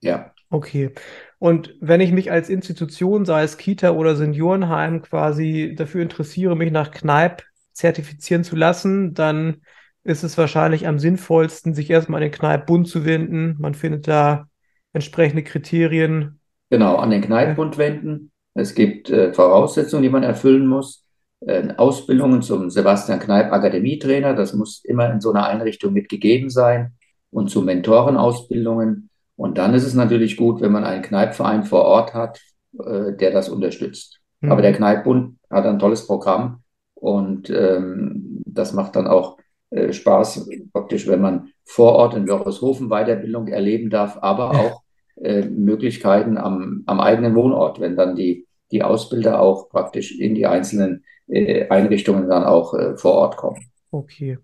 Ja. 0.00 0.32
Okay. 0.48 0.92
Und 1.38 1.74
wenn 1.80 2.00
ich 2.00 2.12
mich 2.12 2.30
als 2.30 2.48
Institution, 2.48 3.24
sei 3.24 3.42
es 3.42 3.56
Kita 3.56 3.90
oder 3.90 4.14
Seniorenheim, 4.14 5.02
quasi 5.02 5.74
dafür 5.76 6.02
interessiere, 6.02 6.56
mich 6.56 6.70
nach 6.70 6.90
Kneipp 6.90 7.42
zertifizieren 7.72 8.44
zu 8.44 8.56
lassen, 8.56 9.12
dann 9.12 9.62
ist 10.04 10.22
es 10.22 10.38
wahrscheinlich 10.38 10.86
am 10.86 10.98
sinnvollsten, 10.98 11.74
sich 11.74 11.90
erstmal 11.90 12.22
an 12.22 12.30
den 12.30 12.38
Kneippbund 12.38 12.88
zu 12.88 13.04
wenden. 13.04 13.56
Man 13.58 13.74
findet 13.74 14.06
da 14.06 14.46
entsprechende 14.92 15.42
Kriterien. 15.42 16.40
Genau, 16.70 16.96
an 16.96 17.10
den 17.10 17.22
Kneippbund 17.22 17.76
wenden. 17.76 18.30
Es 18.54 18.74
gibt 18.74 19.10
äh, 19.10 19.34
Voraussetzungen, 19.34 20.02
die 20.02 20.08
man 20.08 20.22
erfüllen 20.22 20.66
muss. 20.66 21.04
Äh, 21.40 21.74
Ausbildungen 21.76 22.40
zum 22.40 22.70
Sebastian 22.70 23.18
Kneipp 23.18 23.52
Akademietrainer, 23.52 24.34
das 24.34 24.54
muss 24.54 24.82
immer 24.84 25.12
in 25.12 25.20
so 25.20 25.32
einer 25.32 25.46
Einrichtung 25.46 25.92
mitgegeben 25.92 26.48
sein. 26.48 26.95
Und 27.30 27.48
zu 27.48 27.62
Mentorenausbildungen. 27.62 29.10
Und 29.36 29.58
dann 29.58 29.74
ist 29.74 29.84
es 29.84 29.94
natürlich 29.94 30.36
gut, 30.36 30.60
wenn 30.60 30.72
man 30.72 30.84
einen 30.84 31.02
Kneippverein 31.02 31.64
vor 31.64 31.84
Ort 31.84 32.14
hat, 32.14 32.40
äh, 32.78 33.12
der 33.14 33.30
das 33.30 33.48
unterstützt. 33.48 34.20
Mhm. 34.40 34.52
Aber 34.52 34.62
der 34.62 34.72
Kneippbund 34.72 35.38
hat 35.50 35.66
ein 35.66 35.78
tolles 35.78 36.06
Programm 36.06 36.62
und 36.94 37.50
ähm, 37.50 38.42
das 38.46 38.72
macht 38.72 38.96
dann 38.96 39.06
auch 39.06 39.38
äh, 39.70 39.92
Spaß, 39.92 40.48
praktisch, 40.72 41.06
wenn 41.08 41.20
man 41.20 41.48
vor 41.64 41.92
Ort 41.94 42.14
in 42.14 42.28
Wörthershofen 42.28 42.88
Weiterbildung 42.88 43.48
erleben 43.48 43.90
darf, 43.90 44.18
aber 44.20 44.50
auch 44.50 44.82
äh, 45.16 45.42
Möglichkeiten 45.42 46.38
am, 46.38 46.82
am 46.86 47.00
eigenen 47.00 47.34
Wohnort, 47.34 47.80
wenn 47.80 47.96
dann 47.96 48.16
die, 48.16 48.46
die 48.70 48.82
Ausbilder 48.82 49.40
auch 49.40 49.68
praktisch 49.68 50.18
in 50.18 50.34
die 50.34 50.46
einzelnen 50.46 51.04
äh, 51.26 51.68
Einrichtungen 51.68 52.28
dann 52.28 52.44
auch 52.44 52.74
äh, 52.74 52.96
vor 52.96 53.12
Ort 53.12 53.36
kommen. 53.36 53.60
Okay. 53.90 54.38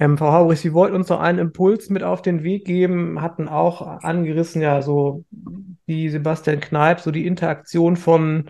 Ähm, 0.00 0.16
Frau 0.16 0.32
Haubrich, 0.32 0.60
Sie 0.60 0.72
wollten 0.72 0.96
uns 0.96 1.10
noch 1.10 1.20
einen 1.20 1.38
Impuls 1.38 1.90
mit 1.90 2.02
auf 2.02 2.22
den 2.22 2.42
Weg 2.42 2.64
geben, 2.64 3.20
hatten 3.20 3.48
auch 3.48 3.82
angerissen, 4.02 4.62
ja, 4.62 4.80
so 4.80 5.26
wie 5.84 6.08
Sebastian 6.08 6.60
Kneip, 6.60 7.00
so 7.00 7.10
die 7.10 7.26
Interaktion 7.26 7.96
von, 7.96 8.48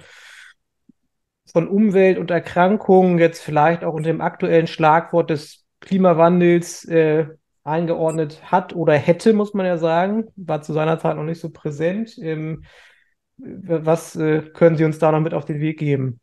von 1.51 1.67
Umwelt 1.67 2.19
und 2.19 2.31
Erkrankungen, 2.31 3.19
jetzt 3.19 3.43
vielleicht 3.43 3.83
auch 3.83 3.95
unter 3.95 4.11
dem 4.11 4.21
aktuellen 4.21 4.69
Schlagwort 4.69 5.31
des 5.31 5.67
Klimawandels 5.81 6.85
äh, 6.85 7.27
eingeordnet 7.65 8.53
hat 8.53 8.77
oder 8.77 8.95
hätte, 8.95 9.33
muss 9.33 9.53
man 9.53 9.67
ja 9.67 9.77
sagen. 9.77 10.29
War 10.37 10.63
zu 10.63 10.73
seiner 10.73 11.01
Zeit 11.01 11.17
noch 11.17 11.25
nicht 11.25 11.41
so 11.41 11.51
präsent. 11.51 12.17
Ähm, 12.19 12.63
was 13.39 14.15
äh, 14.15 14.43
können 14.55 14.77
Sie 14.77 14.85
uns 14.85 15.01
da 15.01 15.11
noch 15.11 15.21
mit 15.21 15.35
auf 15.35 15.47
den 15.47 15.59
Weg 15.59 15.81
geben? 15.81 16.21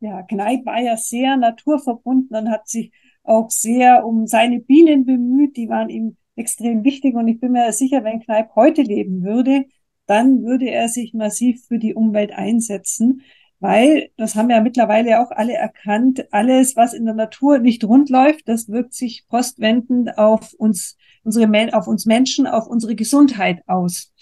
Ja, 0.00 0.22
Kneipp 0.22 0.66
war 0.66 0.80
ja 0.80 0.98
sehr 0.98 1.36
naturverbunden 1.38 2.36
und 2.36 2.50
hat 2.50 2.68
sich 2.68 2.92
auch 3.24 3.50
sehr 3.50 4.04
um 4.06 4.26
seine 4.26 4.60
Bienen 4.60 5.04
bemüht. 5.04 5.56
Die 5.56 5.68
waren 5.68 5.88
ihm 5.88 6.16
extrem 6.36 6.84
wichtig 6.84 7.14
und 7.14 7.28
ich 7.28 7.40
bin 7.40 7.52
mir 7.52 7.72
sicher, 7.72 8.04
wenn 8.04 8.20
Kneipp 8.20 8.54
heute 8.54 8.82
leben 8.82 9.22
würde, 9.22 9.64
dann 10.06 10.42
würde 10.42 10.70
er 10.70 10.88
sich 10.88 11.14
massiv 11.14 11.64
für 11.66 11.78
die 11.78 11.94
Umwelt 11.94 12.32
einsetzen 12.32 13.22
weil, 13.62 14.10
das 14.16 14.34
haben 14.34 14.50
ja 14.50 14.60
mittlerweile 14.60 15.20
auch 15.20 15.30
alle 15.30 15.52
erkannt, 15.52 16.26
alles, 16.32 16.74
was 16.74 16.94
in 16.94 17.04
der 17.04 17.14
Natur 17.14 17.60
nicht 17.60 17.84
rund 17.84 18.10
läuft, 18.10 18.48
das 18.48 18.68
wirkt 18.68 18.92
sich 18.92 19.24
postwendend 19.28 20.18
auf 20.18 20.52
uns, 20.54 20.96
unsere, 21.22 21.48
auf 21.72 21.86
uns 21.86 22.04
Menschen, 22.04 22.48
auf 22.48 22.66
unsere 22.66 22.96
Gesundheit 22.96 23.62
aus. 23.68 24.12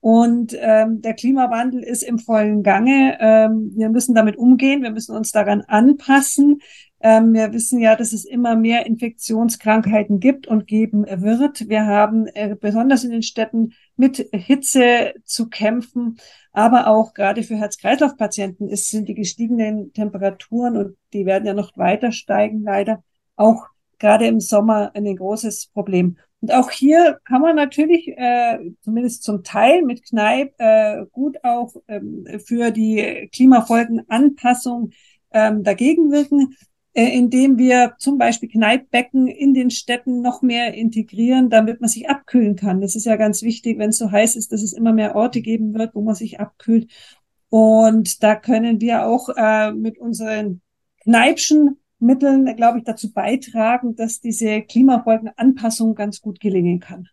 Und 0.00 0.56
ähm, 0.58 1.00
der 1.00 1.14
Klimawandel 1.14 1.84
ist 1.84 2.02
im 2.02 2.18
vollen 2.18 2.64
Gange. 2.64 3.18
Ähm, 3.20 3.70
wir 3.76 3.88
müssen 3.88 4.16
damit 4.16 4.36
umgehen, 4.36 4.82
wir 4.82 4.90
müssen 4.90 5.14
uns 5.14 5.30
daran 5.30 5.60
anpassen. 5.60 6.58
Ähm, 7.00 7.32
wir 7.32 7.52
wissen 7.52 7.78
ja, 7.80 7.94
dass 7.94 8.12
es 8.12 8.24
immer 8.24 8.56
mehr 8.56 8.86
Infektionskrankheiten 8.86 10.18
gibt 10.18 10.46
und 10.48 10.66
geben 10.66 11.04
wird. 11.06 11.68
Wir 11.68 11.86
haben 11.86 12.26
äh, 12.28 12.56
besonders 12.60 13.04
in 13.04 13.12
den 13.12 13.22
Städten 13.22 13.72
mit 13.96 14.28
Hitze 14.32 15.14
zu 15.24 15.48
kämpfen, 15.48 16.18
aber 16.52 16.88
auch 16.88 17.14
gerade 17.14 17.42
für 17.44 17.56
Herz-Kreislauf-Patienten 17.56 18.74
sind 18.74 19.08
die 19.08 19.14
gestiegenen 19.14 19.92
Temperaturen 19.92 20.76
und 20.76 20.96
die 21.12 21.24
werden 21.24 21.46
ja 21.46 21.54
noch 21.54 21.76
weiter 21.76 22.10
steigen, 22.10 22.62
leider 22.62 23.02
auch 23.36 23.66
gerade 23.98 24.26
im 24.26 24.40
Sommer 24.40 24.90
ein 24.94 25.16
großes 25.16 25.68
Problem. 25.72 26.16
Und 26.40 26.52
auch 26.52 26.70
hier 26.70 27.18
kann 27.24 27.42
man 27.42 27.56
natürlich 27.56 28.08
äh, 28.16 28.58
zumindest 28.82 29.24
zum 29.24 29.42
Teil 29.42 29.82
mit 29.82 30.04
Kneipp 30.04 30.54
äh, 30.58 31.04
gut 31.10 31.36
auch 31.42 31.74
ähm, 31.88 32.26
für 32.44 32.70
die 32.70 33.28
Klimafolgenanpassung 33.32 34.90
ähm, 35.32 35.64
dagegen 35.64 36.12
wirken. 36.12 36.54
Äh, 36.98 37.16
indem 37.16 37.58
wir 37.58 37.94
zum 37.98 38.18
Beispiel 38.18 38.48
Kneippbecken 38.48 39.28
in 39.28 39.54
den 39.54 39.70
Städten 39.70 40.20
noch 40.20 40.42
mehr 40.42 40.74
integrieren, 40.74 41.48
damit 41.48 41.80
man 41.80 41.88
sich 41.88 42.10
abkühlen 42.10 42.56
kann. 42.56 42.80
Das 42.80 42.96
ist 42.96 43.06
ja 43.06 43.14
ganz 43.14 43.42
wichtig, 43.42 43.78
wenn 43.78 43.90
es 43.90 43.98
so 43.98 44.10
heiß 44.10 44.34
ist, 44.34 44.50
dass 44.50 44.62
es 44.62 44.72
immer 44.72 44.92
mehr 44.92 45.14
Orte 45.14 45.40
geben 45.40 45.74
wird, 45.74 45.94
wo 45.94 46.02
man 46.02 46.16
sich 46.16 46.40
abkühlt. 46.40 46.90
Und 47.50 48.24
da 48.24 48.34
können 48.34 48.80
wir 48.80 49.06
auch 49.06 49.28
äh, 49.36 49.70
mit 49.70 49.96
unseren 49.98 50.60
Kneipschen 51.04 51.76
Mitteln, 52.00 52.56
glaube 52.56 52.78
ich, 52.78 52.84
dazu 52.84 53.12
beitragen, 53.12 53.94
dass 53.94 54.20
diese 54.20 54.62
Klimafolgenanpassung 54.62 55.94
ganz 55.94 56.20
gut 56.20 56.40
gelingen 56.40 56.80
kann. 56.80 57.06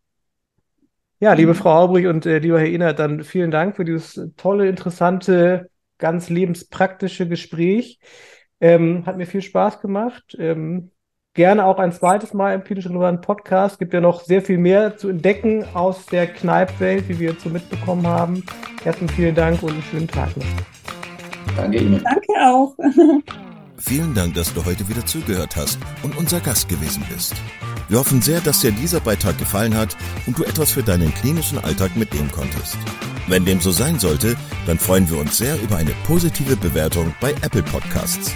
Ja, 1.19 1.33
liebe 1.33 1.53
Frau 1.53 1.83
Aubrich 1.83 2.07
und 2.07 2.25
äh, 2.25 2.39
lieber 2.39 2.59
Herr 2.59 2.69
Inert, 2.71 2.97
dann 2.97 3.23
vielen 3.23 3.51
Dank 3.51 3.75
für 3.75 3.85
dieses 3.85 4.19
tolle, 4.35 4.67
interessante, 4.67 5.69
ganz 5.99 6.31
lebenspraktische 6.31 7.27
Gespräch. 7.27 7.99
Ähm, 8.65 9.05
hat 9.05 9.15
mir 9.15 9.27
viel 9.27 9.43
Spaß 9.43 9.79
gemacht. 9.79 10.35
Ähm, 10.39 10.89
gerne 11.35 11.65
auch 11.65 11.77
ein 11.77 11.91
zweites 11.91 12.33
Mal 12.33 12.55
im 12.55 12.63
Klinisch 12.63 12.87
Relevanten 12.87 13.21
Podcast. 13.21 13.77
Gibt 13.77 13.93
ja 13.93 14.01
noch 14.01 14.23
sehr 14.23 14.41
viel 14.41 14.57
mehr 14.57 14.97
zu 14.97 15.07
entdecken 15.07 15.63
aus 15.75 16.07
der 16.07 16.25
Kneippwelt, 16.25 17.07
wie 17.07 17.19
wir 17.19 17.29
jetzt 17.33 17.43
so 17.43 17.49
mitbekommen 17.49 18.07
haben. 18.07 18.43
Erstmal 18.83 19.13
vielen 19.13 19.35
Dank 19.35 19.61
und 19.61 19.73
einen 19.73 19.83
schönen 19.83 20.07
Tag 20.07 20.35
noch. 20.35 20.45
Danke 21.55 21.77
Ihnen. 21.77 22.03
Danke 22.03 22.27
auch. 22.43 22.75
Vielen 23.77 24.15
Dank, 24.15 24.33
dass 24.33 24.51
du 24.51 24.65
heute 24.65 24.89
wieder 24.89 25.05
zugehört 25.05 25.55
hast 25.55 25.77
und 26.01 26.17
unser 26.17 26.39
Gast 26.39 26.67
gewesen 26.67 27.03
bist. 27.13 27.35
Wir 27.87 27.99
hoffen 27.99 28.19
sehr, 28.19 28.39
dass 28.39 28.61
dir 28.61 28.71
dieser 28.71 28.99
Beitrag 28.99 29.37
gefallen 29.37 29.77
hat 29.77 29.95
und 30.25 30.39
du 30.39 30.43
etwas 30.43 30.71
für 30.71 30.81
deinen 30.81 31.13
klinischen 31.13 31.59
Alltag 31.59 31.95
mitnehmen 31.95 32.31
konntest. 32.31 32.77
Wenn 33.27 33.45
dem 33.45 33.59
so 33.59 33.69
sein 33.69 33.99
sollte, 33.99 34.35
dann 34.65 34.79
freuen 34.79 35.07
wir 35.11 35.19
uns 35.19 35.37
sehr 35.37 35.61
über 35.61 35.75
eine 35.75 35.91
positive 36.07 36.55
Bewertung 36.55 37.13
bei 37.21 37.31
Apple 37.43 37.63
Podcasts. 37.63 38.35